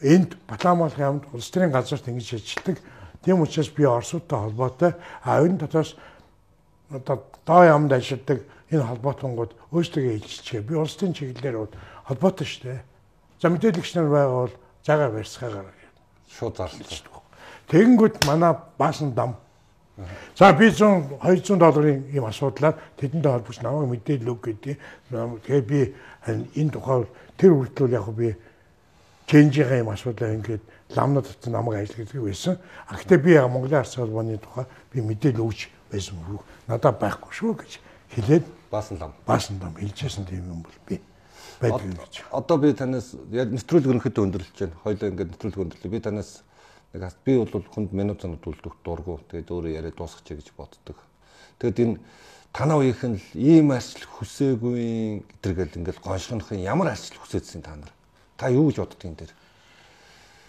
[0.00, 2.78] энд Батламалх ямд улс төрийн газарт ингэж ажилладаг.
[3.24, 5.96] Тийм учраас би Оросуудтай холбоотой а энэ дотроос
[6.90, 10.62] одоо доо ямд ажилладаг энэ холбоотонгууд өөрсдөө хэлчихээ.
[10.62, 11.68] Би улс төрийн чиглэлээр
[12.06, 12.80] холбоотой шүү дээ.
[13.42, 14.54] За мэдээлэгч нар байгаа бол
[14.86, 15.74] загаа барьцгаагаар
[16.30, 17.15] Шууд зарлаа.
[17.70, 19.36] Тэгэнгүүт манай баасан дам.
[20.36, 24.76] За би 100 200 долларын ийм асуудлаар тэдэнтэй холбогч намайг мэдээлэл өг гэдэг.
[25.46, 25.94] Тэгээ би
[26.60, 27.06] энэ тухай
[27.36, 28.36] тэр үргэлжлүүл яг би
[29.26, 30.60] ченжийн юм асуудал ингээд
[30.92, 32.58] ламнад татсан намайг ажилладаг байсан.
[32.86, 36.40] А гэтээ би яг Монголын арц холбооны тухай би мэдээлэл өгч байсан шүү.
[36.68, 37.72] Надад байхгүй шүү гэж
[38.12, 39.12] хэлээд Баасан лам.
[39.26, 41.00] баасан дам хэлжсэн тийм юм бол би
[41.60, 42.22] байдаг юм гэж.
[42.30, 44.76] Одоо би танаас яг нэвтрүүлэг ерөнхийдөө өндөрлөж байна.
[44.84, 45.90] Хоёлоо ингээд нэвтрүүлэг өндөрлөө.
[45.90, 46.42] Би танаас
[46.96, 49.20] нэг хас- би бол хүнд минут занууд үлдэх дургу.
[49.28, 50.96] Тэгээд өөрөө яриа дуусгачих гэж боддог.
[51.60, 52.00] Тэгээд энэ
[52.56, 57.92] танаа үеийнхэн л ийм арчил хүсээгүй гэдэргээл ингээд гоншгонохын ямар арчил хүсээдсэн та нар?
[58.40, 59.32] Та юу гэж боддгийг энэ дээр?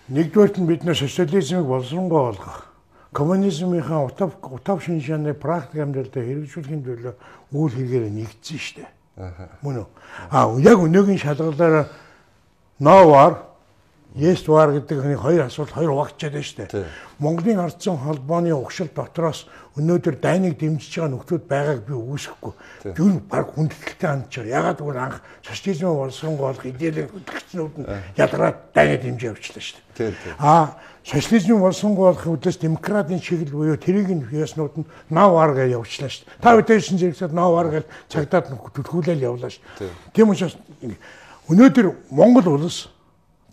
[0.07, 2.71] Нэгдүгээрт нь бид нэр социализмыг боловсронгоо болгох.
[3.11, 7.15] Коммунизмынхаа утав утав шинжааны практик амьдралд хэрэгжүүлэхийн төлөө
[7.51, 8.89] үйл хэрэгээр нэгдсэн шүү дээ.
[9.63, 9.87] Мөн үү?
[10.31, 11.91] А яг өнөөгийн шалгалаар
[12.79, 13.47] новар
[14.17, 16.85] Ествар гэдэг хүний хоёр асуулт хоёр хуваагдчихад байна шүү дээ.
[17.21, 19.45] Монголын ардсан холбооны угшил дотроос
[19.77, 22.53] өнөөдөр дайныг дэмжиж байгаа нөхдүүд байгааг би үүсэхгүй.
[22.97, 24.49] Юу баг хүндэтгэлтэй байгаа.
[24.49, 27.85] Ягаад гэвэл анх социализм боловсронгоо олох идеалын хөдөлгчнүүд нь
[28.17, 29.93] ядраад дайныг дэмжиж явчихлаа шүү дээ.
[29.93, 30.35] Тийм тийм.
[30.41, 35.77] А социализм болсонгүй болох үдээс демократийн чиглэл буюу тэрийг нь яснууд нь нав ар гэж
[35.77, 36.41] явуулчлаа шүү дээ.
[36.41, 39.93] Та бүдээшин зэрэгсэд нав ар гэж цагдаад төлхүүлэл явуулаа шүү.
[40.09, 40.57] Тийм учраас
[41.53, 42.89] өнөөдөр Монгол улс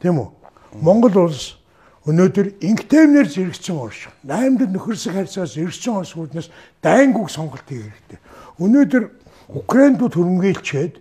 [0.00, 0.43] тийм үү?
[0.74, 1.56] Монгол улс
[2.04, 4.08] өнөөдөр инктемнэр зэрэгцсэн орш.
[4.26, 6.50] 8-д нөхөрсөг харьцаас эргэсэн орсгууднаас
[6.82, 8.18] дайнгуг сонголт хийх хэрэгтэй.
[8.60, 9.04] Өнөөдөр
[9.48, 11.00] Украинд төрөмгийлчээд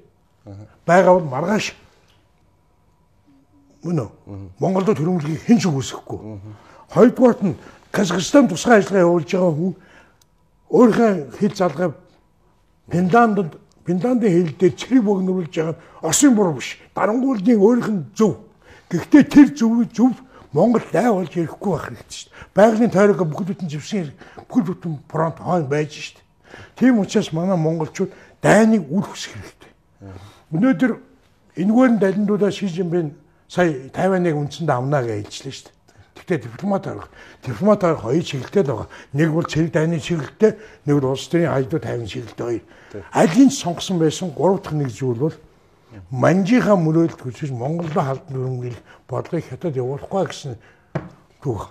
[0.85, 1.75] байгаа бол маргааш
[3.83, 4.07] Мөн?
[4.59, 6.39] Монголд төрөмлөхийг хэн ч үгүйсэхгүй.
[6.95, 7.59] Хоёрдугаарт нь
[7.91, 9.73] Казахстан тусгай ажиллагаа явуулж байгаа хүн
[10.71, 11.89] өөрийнхөө хэл залгаа
[12.87, 16.79] Финландд Финландын хэл дээр чирэг богнруулж байгаа нь Оросын буруу биш.
[16.95, 18.39] Дарангуулын өөрийнх нь зөв.
[18.93, 20.13] Гэхдээ тэр зөв зөв
[20.53, 22.53] Монгол дайвалж ирэхгүй байх хэрэгтэй шүү дээ.
[22.53, 24.13] Байгалийн тойрог бүхэл бүтэн живсэн
[24.45, 26.23] бүхэл бүтэн фронт хойно байж шүү дээ.
[26.77, 29.71] Тийм учраас манай монголчууд дайныг үл хүсэх хэрэгтэй.
[30.53, 30.91] Өнөөдөр
[31.57, 33.17] энэгээр нь далиндуудаа Ши Жинпин
[33.49, 35.81] сая Тайваныг үндсэндээ авнаа гэж хэлжлээ шүү дээ.
[36.13, 37.09] Гэхдээ дипломат арга
[37.41, 38.87] дипломат арга хоёр чиглэлтэй байгаа.
[39.17, 40.53] Нэг бол цэрэг дайны чиглэлтэй,
[40.85, 42.63] нэг бол улс төрийн аюулгүй тайван чиглэлтэй хоёр.
[43.09, 45.35] Алийг сонгосон байсан гурав дахь нэг зүйл бол
[46.11, 48.79] манжийнхаа мөрөөлд хүсэж Монголд халдан өрөмгөл
[49.09, 50.57] бодлогыг хятад явуулахгүй гэсэн
[51.43, 51.69] түүх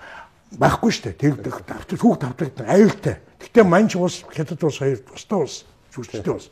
[0.59, 1.19] байхгүй шүү дээ.
[1.19, 1.35] Тэр
[1.67, 3.17] тавтар түүх тавтагдсан аюултай.
[3.41, 5.65] Гэхдээ манж улс хятад улс хоёр тустай улс,
[5.95, 6.51] жүжигчтэй улс.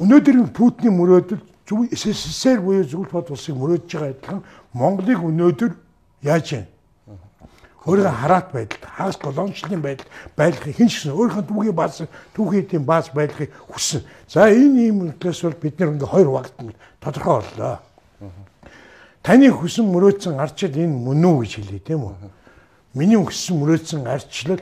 [0.00, 4.42] Өнөөдөр Путиний мөрөөдөл зөв СССР буюу бод улсыг мөрөөдөж байгаа адилхан
[4.72, 5.72] Монголыг өнөөдөр
[6.24, 6.64] яаж юм?
[7.86, 12.04] Өөрийнхөө хараат байдалд, хагас колоничлын байдалд байлгахыг хэн ч гэсэн өөрийнхөө түүхийн бааз,
[12.36, 14.04] түүхийн тийм бааз байлгахыг хүссэн.
[14.28, 16.52] За энэ ийм үгээс бол бид ингээ хоёр вагт
[17.00, 17.80] тодорхой боллоо.
[19.24, 22.14] Таны хүсэн мөрөөдсөн арчил энэ мөн үү гэж хэлээ тийм үү?
[23.00, 24.60] Миний хүссэн мөрөөдсөн арчлал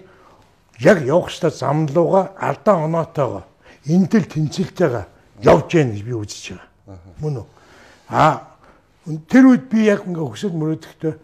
[0.78, 3.42] яг явах ёстой зам руугаа алдаа оноотойгоо
[3.86, 5.06] энтэл тэнцэлтэйгээ
[5.42, 6.98] явж гэн гэж би үзэж байгаа.
[7.18, 7.46] Мөн үү?
[8.10, 8.54] А
[9.26, 11.14] тэр үед би яг ингээ хүсэл мөрөөдөхтэй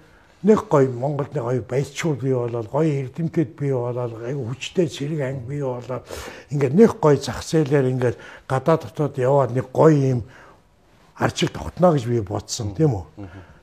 [0.45, 5.49] нэг гоё Монголд нэг гоё баячуул бий болоод гоё эрдэмтэд бий аягүй хүчтэй цэрэг анги
[5.49, 6.05] бий болоод
[6.53, 8.16] ингээд нэг гоё зах зээлээр ингээд
[8.47, 10.20] гадаа дотоод яваад нэг гоё юм
[11.16, 13.05] арчил тогтно гэж би бодсон тийм үү.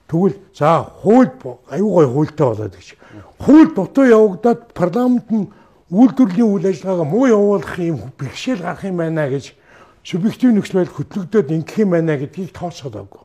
[0.10, 1.32] Тэгвэл за хууль
[1.70, 2.98] аюу гой хуультай болоод гэж.
[3.40, 5.48] Хууль дутуу явагдаад парламент нь
[5.92, 9.54] үйлдвэрлэлийн үйл ажиллагаагаа муу явуулах юм бэрхшээл гарах юм байна гэж
[10.04, 13.22] субъектив нөхцөл байдал хөтлөгдөд ингэх юм байна гэдгийг тооцоод авгүй.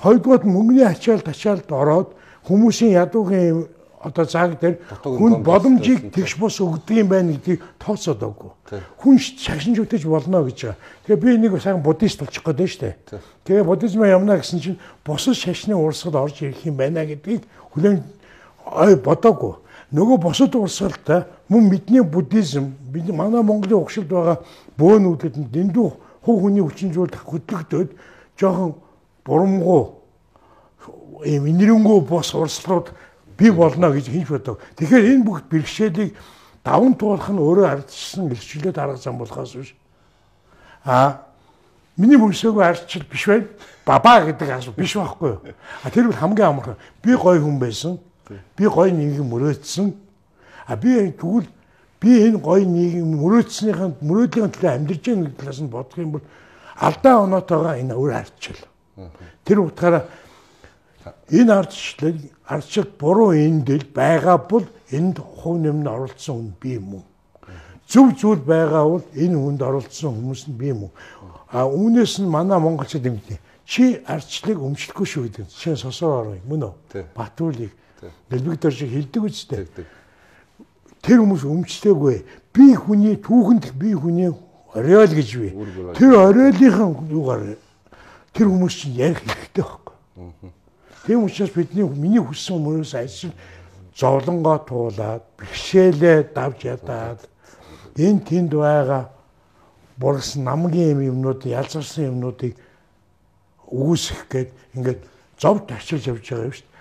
[0.00, 2.14] Хоёрдугаар мөнгөний ачаал тачаалд ороод
[2.46, 3.66] хүмүүсийн ядуугийн
[4.06, 8.50] одоо цаг дээр хүн боломжийг тэгш бус өгдөг юм байна гэдгийг тооцоодоогүй.
[8.70, 8.80] Тий.
[9.02, 10.76] Хүн шашинж үтэж болно гэж байгаа.
[11.06, 12.94] Тэгээ би нэг сайхан буддист болчих гээд байна шүү дээ.
[13.44, 17.42] Тэгээ буддизм явна гэсэн чинь бусад шашны урсгал орж ирэх юм байна гэдгийг
[17.74, 18.02] хүлээн
[18.66, 19.54] ой бодоогүй.
[19.90, 24.38] Нөгөө бусад урсгалтай мөн бидний буддизм бид манай Монголын угшилд байгаа
[24.78, 25.88] бөөнүүдэд дэндүү
[26.22, 27.94] хуу хүний хүчин зүйл хөдлөгдөд
[28.38, 28.74] жоохон
[29.24, 30.05] бурамгуу
[31.24, 32.92] ийм инэрэнгүү бос урсгалууд
[33.38, 34.60] бий болно гэж хинж бодог.
[34.76, 36.16] Тэгэхээр энэ бүх бэрхшээлийг
[36.64, 39.74] даван туулах нь өөрөө ардчсан илчлээд арга зам болохоос биш.
[40.84, 41.22] А
[41.96, 43.46] миний мөрсөөгүй ардчил биш бай.
[43.86, 45.40] Бабаа гэдэг асуу биш байхгүй юу?
[45.84, 46.76] А тэр бол хамгийн амархан.
[47.02, 47.98] Би гой хүн байсан.
[48.56, 49.94] Би гой нийгэм мөрөөдсөн.
[50.66, 51.46] А би тэгвэл
[52.00, 56.24] би энэ гой нийгэм мөрөөдснийхэн мөрөөдлийн төлөө амьдарч байгаа талаас нь бодох юм бол
[56.76, 58.60] алдаа оноотойгоо энэ өөр ардчил.
[59.44, 60.04] Тэр утгаараа
[61.30, 67.04] энэ ардчлал ардчил буруу эндэл байгаа бол энд хувь нэмд оролцсон хүн би юм уу?
[67.88, 70.92] Зөв зүйл байгаа бол энэ хүнд оролцсон хүмүүс нь би юм уу?
[71.50, 73.38] А үүнээс нь манай монголчууд ингэдэг.
[73.66, 75.46] Чи ардчлалыг өмчлөхгүй шүү гэдэг.
[75.50, 76.74] Чи сосоо ороо мөн үү?
[77.14, 77.72] Батуулыг
[78.30, 79.66] Дэлбэг дор шиг хилдэг үстэй.
[81.00, 82.16] Тэр хүмүүс өмчлөөгүй.
[82.52, 84.30] Би хүний түүхэнд би хүний
[84.74, 85.48] орой л гэж би.
[85.96, 87.56] Тэр оройлынхан юугаар
[88.34, 89.94] тэр хүмүүс чинь ярих хэрэгтэй байхгүй.
[91.06, 93.32] Тийм учраас бидний миний хүссэн хүмүүс ажил
[93.94, 97.20] зовлонгоо туулаад бэрхшээлээ давж ядаад
[97.96, 99.08] энэ тэнд байгаа
[99.96, 102.58] бургас намгийн юм юмнууд ялзарсан юмнуудыг
[103.70, 105.00] үүсгэх гээд ингээд
[105.38, 106.74] зов тарчилж явж байгаа юм шүү дээ.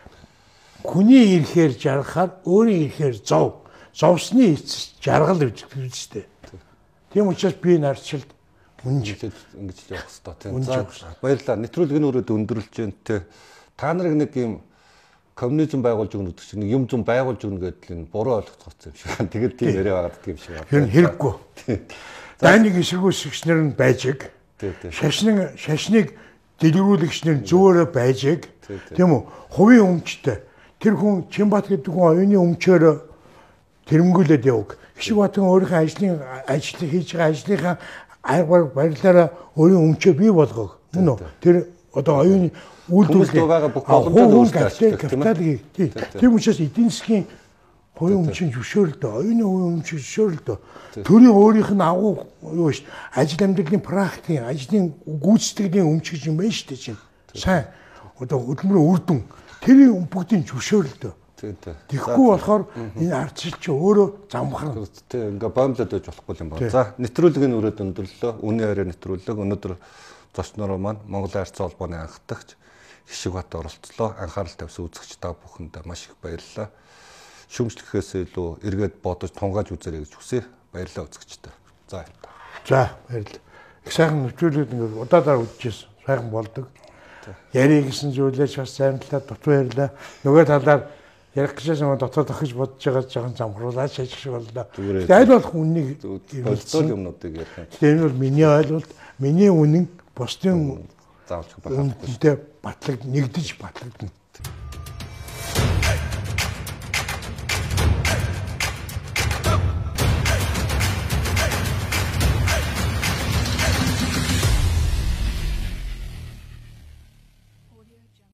[0.85, 3.63] Хүний ирэхээр жаргахаар өөрийн ирэхээр зов.
[3.95, 6.25] Зовсны эцэс жаргал гэж хэлжтэй.
[7.13, 8.27] Тийм учраас би нарчилд
[8.83, 11.57] үнж Ингэж ингэж явах хэрэгтэй баярлалаа.
[11.63, 13.23] Нэвтрүүлгийн өрөөд өндөрлж байна те.
[13.77, 14.61] Та нарыг нэг юм
[15.35, 18.95] коммунизм байгуулж өгнө гэдэг чинь нэг юм зам байгуулж өгнө гэдэг нь буруу ойлгоцгоцсон юм
[18.95, 19.31] шиг байна.
[19.35, 20.69] Тэгээд тийм яриа байгаад юм шиг байна.
[20.71, 21.33] Тэр хэрэггүй.
[22.39, 24.31] Дайныг эсэргүүцэгчнэр нь байжиг.
[24.55, 24.91] Тий, тий.
[24.95, 26.15] Шашны шашныг
[26.63, 28.47] дэлгэрүүлэгчнэр нь зөөрөө байжиг.
[28.63, 28.95] Тий, тий.
[28.95, 29.21] Тийм үү?
[29.51, 30.39] Хувийн өмчтэй.
[30.79, 32.83] Тэр хүн Чимбат гэдэг хүн оюуны өмчөөр
[33.91, 34.79] тэрнгүүлээд явг.
[34.95, 36.15] Хишиг батхан өөрийнхөө ажлын
[36.47, 37.75] ажлыг хийж байгаа ажлынхаа
[38.23, 39.27] айгаар барилаараа
[39.59, 40.79] өөрийн өмчөө бий болгох.
[40.95, 41.17] Мөн үү?
[41.43, 41.55] Тэр
[41.95, 42.51] одоо оюуны
[42.85, 44.97] Хүмүүст байгаа бүх боломжууд тийм ээ?
[44.99, 46.19] капиталыг Тий, тий.
[46.19, 47.25] тийм учраас эдийн засгийн
[47.95, 50.57] хувийн өмчийн зөвшөөрөлтөө, оюуны хувийн өмчийн зөвшөөрөлтөө
[51.07, 52.83] төрийн өөрийнх нь агуу юу ш
[53.15, 56.99] ажил амьдралын практикийн, ажлын гүйцэтгэлийн өмч гэж юм байна шүү дээ чинь.
[57.33, 57.65] Сайн
[58.19, 59.21] одоо хөдөлмөрийн үр дүн
[59.63, 61.13] тэрийн бүгдийн зөвшөөрөлтөө.
[61.35, 61.75] Тийм тийм.
[61.91, 62.63] Тэгэхгүй болохоор
[62.95, 64.87] энэ ардчил чи өөрөө замхран.
[65.09, 66.71] Тэг ингээ боомлоод байж болохгүй юм байна.
[66.71, 68.31] За нэвтрүүлгийн өрөөд өндөрлөө.
[68.39, 69.73] Үнийн хараа нэвтрүүлэг өнөөдөр
[70.35, 72.55] зочноор маань Монголын арц холбооны анхдагч
[73.07, 74.15] Хишиг бат оролцлоо.
[74.17, 76.69] Анхаарал тавьсан үзэгч та бүхэнд маш их баярлалаа.
[77.53, 80.41] Шүмжлэхээс илүү эргээд бодож тунгааж үзээрэй гэж хүсье.
[80.73, 81.53] Баярлалаа үзэгчтэй.
[81.87, 82.05] За.
[82.65, 83.41] За баярлалаа.
[83.85, 85.89] Их сайхан нэвтрүүлэг ингээд удаадаар үдчихсэн.
[86.05, 86.65] Сайхан болдог.
[87.53, 89.93] Яри гэсэн зүйлээ ч бас талаар дутуу ярьлаа.
[90.25, 90.89] Нөгөө талаар
[91.37, 94.65] ярих гэж байгаа дотоод охиж бодож байгаа жоохон замхруулаад шажих шиг боллоо.
[94.73, 96.01] Тэгээд аль болох үннийг
[96.41, 97.65] Болцол юмнуудыг ярих юм.
[97.69, 100.87] Тэгээд энэ бол миний ойлголт, миний үнэн бусдын
[101.27, 104.11] Заавч үнэнтэй батлаг нэгдэж батлагдана.